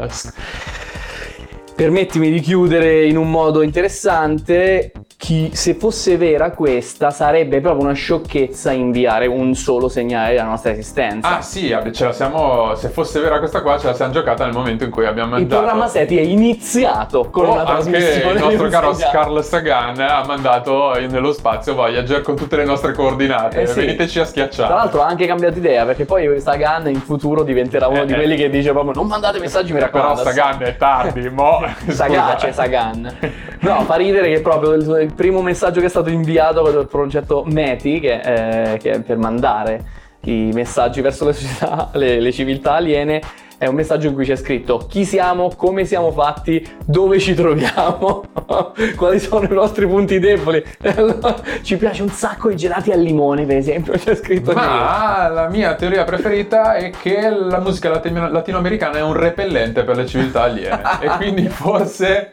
Permettimi 1.74 2.30
di 2.30 2.40
chiudere 2.40 3.06
in 3.06 3.16
un 3.16 3.30
modo 3.30 3.62
interessante. 3.62 4.92
Chi, 5.20 5.50
se 5.52 5.74
fosse 5.74 6.16
vera 6.16 6.50
questa, 6.52 7.10
sarebbe 7.10 7.60
proprio 7.60 7.84
una 7.84 7.92
sciocchezza 7.92 8.70
inviare 8.72 9.26
un 9.26 9.54
solo 9.54 9.86
segnale 9.90 10.30
della 10.30 10.44
nostra 10.44 10.70
esistenza. 10.70 11.36
Ah 11.36 11.42
sì, 11.42 11.70
ab- 11.74 11.90
ce 11.90 12.06
la 12.06 12.12
siamo. 12.12 12.74
Se 12.74 12.88
fosse 12.88 13.20
vera 13.20 13.38
questa 13.38 13.60
qua, 13.60 13.78
ce 13.78 13.88
la 13.88 13.92
siamo 13.94 14.12
giocata 14.12 14.46
nel 14.46 14.54
momento 14.54 14.84
in 14.84 14.90
cui 14.90 15.04
abbiamo 15.04 15.36
il 15.36 15.40
mandato. 15.42 15.60
programma 15.60 15.88
SETI 15.88 16.16
è 16.16 16.22
iniziato 16.22 17.28
con 17.28 17.44
Oh, 17.44 17.52
una 17.52 17.64
trasmissione 17.64 18.38
il 18.38 18.44
nostro 18.44 18.68
caro. 18.68 18.96
Carl 19.12 19.44
Sagan 19.44 20.00
ha 20.00 20.24
mandato 20.26 20.94
nello 20.94 21.32
spazio 21.34 21.74
Voyager 21.74 22.22
con 22.22 22.34
tutte 22.34 22.56
le 22.56 22.64
nostre 22.64 22.94
coordinate. 22.94 23.60
Eh 23.60 23.66
sì. 23.66 23.80
Veniteci 23.80 24.20
a 24.20 24.24
schiacciare. 24.24 24.68
Tra 24.68 24.76
l'altro 24.78 25.02
ha 25.02 25.06
anche 25.06 25.26
cambiato 25.26 25.58
idea 25.58 25.84
perché 25.84 26.06
poi 26.06 26.40
Sagan 26.40 26.88
in 26.88 27.00
futuro 27.02 27.42
diventerà 27.42 27.88
uno 27.88 28.00
Eh, 28.02 28.06
di 28.06 28.12
eh. 28.14 28.16
quelli 28.16 28.36
che 28.36 28.48
dice 28.48 28.70
proprio 28.72 28.94
non 28.94 29.06
mandate 29.06 29.38
messaggi 29.38 29.74
mi 29.74 29.80
Però 29.80 29.90
raccomando. 29.92 30.22
Sagan 30.22 30.62
è 30.62 30.76
tardi, 30.78 31.28
mo. 31.28 31.60
Sagace. 31.88 32.52
Sagan. 32.54 33.18
No, 33.60 33.82
fa 33.82 33.96
ridere 33.96 34.32
che 34.32 34.40
proprio 34.40 34.72
il, 34.72 35.08
il 35.10 35.12
primo 35.14 35.42
messaggio 35.42 35.80
che 35.80 35.86
è 35.86 35.90
stato 35.90 36.08
inviato 36.08 36.62
con 36.62 36.78
il 36.78 36.86
progetto 36.86 37.44
METI, 37.44 38.00
che, 38.00 38.20
eh, 38.20 38.78
che 38.78 38.90
è 38.92 39.00
per 39.00 39.18
mandare 39.18 39.98
i 40.24 40.50
messaggi 40.52 41.00
verso 41.00 41.24
le 41.26 41.32
società, 41.32 41.90
le, 41.94 42.20
le 42.20 42.32
civiltà 42.32 42.74
aliene, 42.74 43.20
è 43.58 43.66
un 43.66 43.74
messaggio 43.74 44.06
in 44.06 44.14
cui 44.14 44.24
c'è 44.24 44.36
scritto 44.36 44.78
chi 44.88 45.04
siamo, 45.04 45.50
come 45.54 45.84
siamo 45.84 46.12
fatti, 46.12 46.66
dove 46.86 47.18
ci 47.18 47.34
troviamo, 47.34 48.22
quali 48.96 49.18
sono 49.18 49.44
i 49.44 49.52
nostri 49.52 49.86
punti 49.86 50.18
deboli. 50.18 50.62
Allora, 51.00 51.36
ci 51.62 51.76
piace 51.76 52.02
un 52.02 52.08
sacco 52.08 52.48
i 52.48 52.56
gelati 52.56 52.90
al 52.90 53.00
limone, 53.00 53.44
per 53.44 53.56
esempio, 53.56 53.92
c'è 53.94 54.14
scritto 54.14 54.50
lì. 54.52 54.56
Ma 54.56 55.28
la 55.28 55.48
mia 55.48 55.74
teoria 55.74 56.04
preferita 56.04 56.74
è 56.74 56.90
che 56.90 57.28
la 57.28 57.58
musica 57.58 57.90
latino- 57.90 58.30
latinoamericana 58.30 58.98
è 58.98 59.02
un 59.02 59.12
repellente 59.12 59.82
per 59.82 59.96
le 59.96 60.06
civiltà 60.06 60.42
aliene. 60.42 60.82
e 61.00 61.08
quindi 61.16 61.48
forse. 61.48 62.32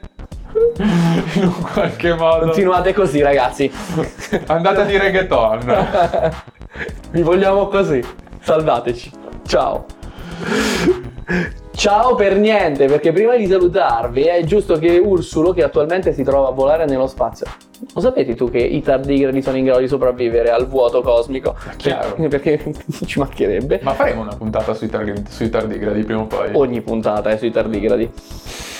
In 1.33 1.43
un 1.43 1.61
qualche 1.61 2.13
modo. 2.13 2.45
Continuate 2.45 2.93
così, 2.93 3.21
ragazzi. 3.21 3.71
Andate 4.47 4.85
di 4.85 4.97
reggaeton. 4.97 6.33
Vi 7.11 7.21
vogliamo 7.21 7.67
così. 7.67 8.03
Salvateci. 8.41 9.11
Ciao. 9.45 9.85
Ciao 11.77 12.15
per 12.15 12.35
niente, 12.35 12.87
perché 12.87 13.11
prima 13.11 13.35
di 13.35 13.45
salutarvi 13.45 14.23
è 14.23 14.43
giusto 14.43 14.79
che 14.79 14.97
Ursulo, 14.97 15.53
che 15.53 15.61
attualmente 15.61 16.11
si 16.11 16.23
trova 16.23 16.47
a 16.47 16.51
volare 16.51 16.85
nello 16.85 17.05
spazio, 17.05 17.45
lo 17.93 18.01
sapete 18.01 18.33
tu 18.33 18.49
che 18.49 18.57
i 18.57 18.81
tardigradi 18.81 19.43
sono 19.43 19.57
in 19.57 19.65
grado 19.65 19.81
di 19.81 19.87
sopravvivere 19.87 20.49
al 20.49 20.67
vuoto 20.67 21.03
cosmico? 21.03 21.55
chiaro. 21.75 22.15
Perché 22.15 22.73
ci 23.05 23.19
mancherebbe. 23.19 23.81
Ma 23.83 23.93
faremo 23.93 24.21
una 24.21 24.35
puntata 24.35 24.73
sui, 24.73 24.89
tardi- 24.89 25.23
sui 25.29 25.49
tardigradi 25.49 26.03
prima 26.03 26.21
o 26.21 26.25
poi. 26.25 26.49
Ogni 26.53 26.81
puntata 26.81 27.29
è 27.29 27.37
sui 27.37 27.51
tardigradi. 27.51 28.09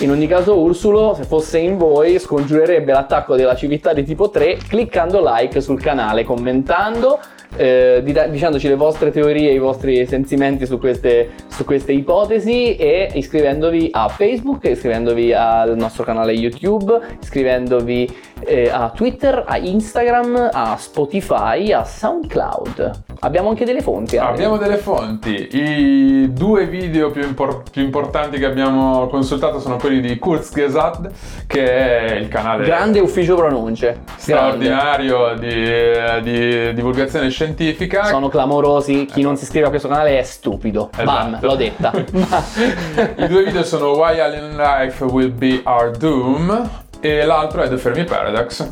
In 0.00 0.10
ogni 0.10 0.26
caso, 0.26 0.58
Ursulo, 0.58 1.14
se 1.14 1.22
fosse 1.22 1.58
in 1.58 1.78
voi, 1.78 2.18
scongiurerebbe 2.18 2.90
l'attacco 2.90 3.36
della 3.36 3.54
civiltà 3.54 3.92
di 3.92 4.02
tipo 4.02 4.28
3 4.28 4.56
cliccando 4.68 5.20
like 5.22 5.60
sul 5.60 5.80
canale, 5.80 6.24
commentando, 6.24 7.20
eh, 7.56 8.00
di- 8.04 8.14
dicendoci 8.30 8.68
le 8.68 8.74
vostre 8.76 9.10
teorie, 9.10 9.52
i 9.52 9.58
vostri 9.58 10.06
sentimenti 10.06 10.66
su 10.66 10.78
queste, 10.78 11.30
su 11.48 11.64
queste 11.64 11.92
ipotesi 11.92 12.76
e 12.76 13.10
iscrivendovi 13.14 13.88
a 13.92 14.08
Facebook, 14.08 14.64
iscrivendovi 14.64 15.32
al 15.32 15.76
nostro 15.76 16.04
canale 16.04 16.32
YouTube, 16.32 16.98
iscrivendovi 17.20 18.16
eh, 18.44 18.68
a 18.70 18.90
Twitter, 18.94 19.44
a 19.46 19.56
Instagram, 19.56 20.50
a 20.52 20.76
Spotify, 20.78 21.72
a 21.72 21.84
SoundCloud. 21.84 23.04
Abbiamo 23.20 23.48
anche 23.48 23.64
delle 23.64 23.80
fonti. 23.80 24.14
eh. 24.16 24.20
Abbiamo 24.20 24.56
delle 24.58 24.76
fonti. 24.76 25.48
I 25.52 26.32
due 26.32 26.66
video 26.66 27.10
più, 27.10 27.22
impor- 27.22 27.68
più 27.70 27.82
importanti 27.82 28.38
che 28.38 28.44
abbiamo 28.44 29.08
consultato 29.08 29.58
sono 29.58 29.76
quelli 29.76 30.00
di 30.00 30.18
Kurzgesagt, 30.18 31.10
che 31.46 31.64
è 31.64 32.14
il 32.14 32.28
canale 32.28 32.64
Grande 32.64 33.00
ufficio 33.00 33.34
pronunce. 33.34 33.86
Grande. 33.86 34.12
straordinario 34.16 35.34
di, 35.36 36.22
di 36.22 36.74
divulgazione 36.74 37.28
scientifica. 37.38 38.04
Sono 38.06 38.28
clamorosi, 38.28 39.04
chi 39.06 39.22
non 39.22 39.36
si 39.36 39.44
iscrive 39.44 39.66
a 39.66 39.68
questo 39.68 39.86
canale 39.86 40.18
è 40.18 40.22
stupido. 40.24 40.90
Bam, 41.04 41.34
Esatto. 41.34 41.46
l'ho 41.46 41.54
detta. 41.54 41.92
I 43.16 43.28
due 43.28 43.44
video 43.44 43.62
sono 43.62 43.92
Why 43.92 44.18
Alien 44.18 44.56
Life 44.56 45.04
Will 45.04 45.32
Be 45.32 45.60
Our 45.64 45.92
Doom 45.96 46.68
e 47.00 47.24
l'altro 47.24 47.62
è 47.62 47.68
The 47.68 47.76
Fermi 47.76 48.02
Paradox. 48.04 48.68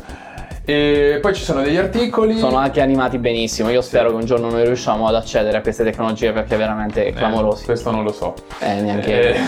E 0.69 1.19
poi 1.21 1.33
ci 1.33 1.43
sono 1.43 1.61
degli 1.61 1.77
articoli. 1.77 2.37
Sono 2.37 2.57
anche 2.57 2.81
animati 2.81 3.17
benissimo. 3.19 3.69
Io 3.69 3.79
spero 3.79 4.09
che 4.09 4.15
un 4.15 4.25
giorno 4.25 4.49
noi 4.49 4.65
riusciamo 4.65 5.07
ad 5.07 5.15
accedere 5.15 5.55
a 5.55 5.61
queste 5.61 5.85
tecnologie 5.85 6.33
perché 6.33 6.55
è 6.55 6.57
veramente 6.57 7.05
Eh, 7.05 7.13
clamorosi. 7.13 7.63
questo 7.63 7.89
non 7.89 8.03
lo 8.03 8.11
so. 8.11 8.33
Eh, 8.59 8.81
neanche. 8.81 9.33
Eh, 9.33 9.39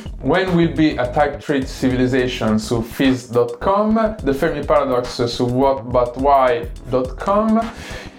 when 0.24 0.48
will 0.54 0.72
be 0.72 0.94
a 0.96 1.06
type 1.08 1.36
3 1.36 1.66
civilization 1.66 2.58
su 2.58 2.80
fizz.com, 2.80 4.14
The 4.22 4.32
Fermi 4.32 4.64
Paradox 4.64 5.24
su 5.24 5.44
whatbutwhy.com, 5.44 7.60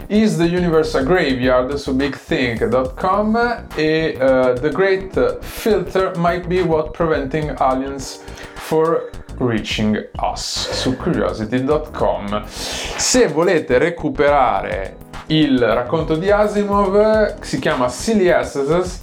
Is 0.07 0.37
the 0.37 0.45
Universe 0.45 0.93
a 0.93 1.03
Graveyard? 1.03 1.73
Su 1.77 1.95
bigthink.com 1.95 3.65
e 3.75 4.15
eh, 4.19 4.53
The 4.53 4.69
Great 4.69 5.39
Filter 5.41 6.11
might 6.17 6.47
be 6.47 6.61
what 6.61 6.91
preventing 6.91 7.55
aliens 7.59 8.21
for 8.53 9.09
reaching 9.39 9.97
us. 10.21 10.69
Su 10.71 10.95
curiosity.com. 10.95 12.43
Se 12.45 13.27
volete 13.29 13.79
recuperare 13.79 14.97
il 15.27 15.57
racconto 15.59 16.15
di 16.15 16.29
Asimov, 16.29 17.39
si 17.41 17.57
chiama 17.57 17.89
Silly 17.89 18.29
Asses 18.29 19.01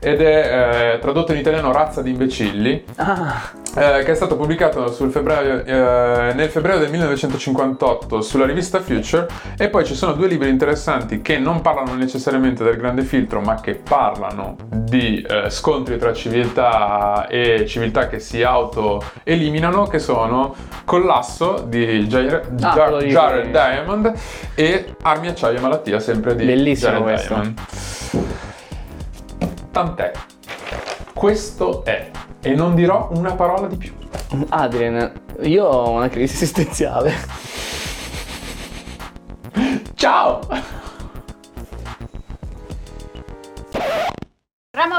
ed 0.00 0.20
è 0.22 0.94
eh, 0.94 0.98
tradotto 0.98 1.32
in 1.32 1.38
italiano 1.38 1.72
Razza 1.72 2.02
di 2.02 2.10
imbecilli. 2.10 2.84
Ah, 2.96 3.58
eh, 3.76 4.02
che 4.02 4.10
è 4.10 4.14
stato 4.14 4.36
pubblicato 4.36 4.90
sul 4.90 5.12
febbraio, 5.12 5.64
eh, 5.64 6.32
nel 6.34 6.48
febbraio 6.48 6.80
del 6.80 6.90
1958 6.90 8.20
sulla 8.20 8.44
rivista 8.44 8.80
Future 8.80 9.28
e 9.56 9.68
poi 9.68 9.84
ci 9.84 9.94
sono 9.94 10.12
due 10.14 10.26
libri 10.26 10.48
interessanti 10.48 11.22
che 11.22 11.38
non 11.38 11.60
parlano 11.60 11.94
necessariamente 11.94 12.64
del 12.64 12.76
grande 12.76 13.02
filtro 13.02 13.40
ma 13.40 13.60
che 13.60 13.74
parlano 13.74 14.56
di 14.70 15.22
eh, 15.22 15.50
scontri 15.50 15.98
tra 15.98 16.12
civiltà 16.12 17.28
e 17.28 17.64
civiltà 17.68 18.08
che 18.08 18.18
si 18.18 18.42
auto-eliminano 18.42 19.84
che 19.86 20.00
sono 20.00 20.52
Collasso 20.84 21.64
di 21.68 22.06
Jair- 22.08 22.48
Ah, 22.62 22.72
Jar- 22.74 23.04
Jared 23.04 23.50
Diamond 23.50 24.12
e 24.56 24.96
Armi, 25.02 25.28
Acciaio 25.28 25.58
e 25.58 25.60
Malattia 25.60 26.00
sempre 26.00 26.34
di 26.34 26.44
Bellissimo 26.44 26.90
Jared 26.90 27.02
questo. 27.04 27.34
Diamond 27.34 27.60
tant'è. 29.80 30.12
Questo 31.14 31.84
è. 31.84 32.10
E 32.42 32.54
non 32.54 32.74
dirò 32.74 33.08
una 33.12 33.34
parola 33.34 33.66
di 33.66 33.76
più. 33.76 33.94
Adrien, 34.48 35.12
io 35.42 35.64
ho 35.64 35.90
una 35.90 36.08
crisi 36.08 36.34
esistenziale. 36.34 37.14
Ciao! 39.94 40.40
Ramo 44.70 44.94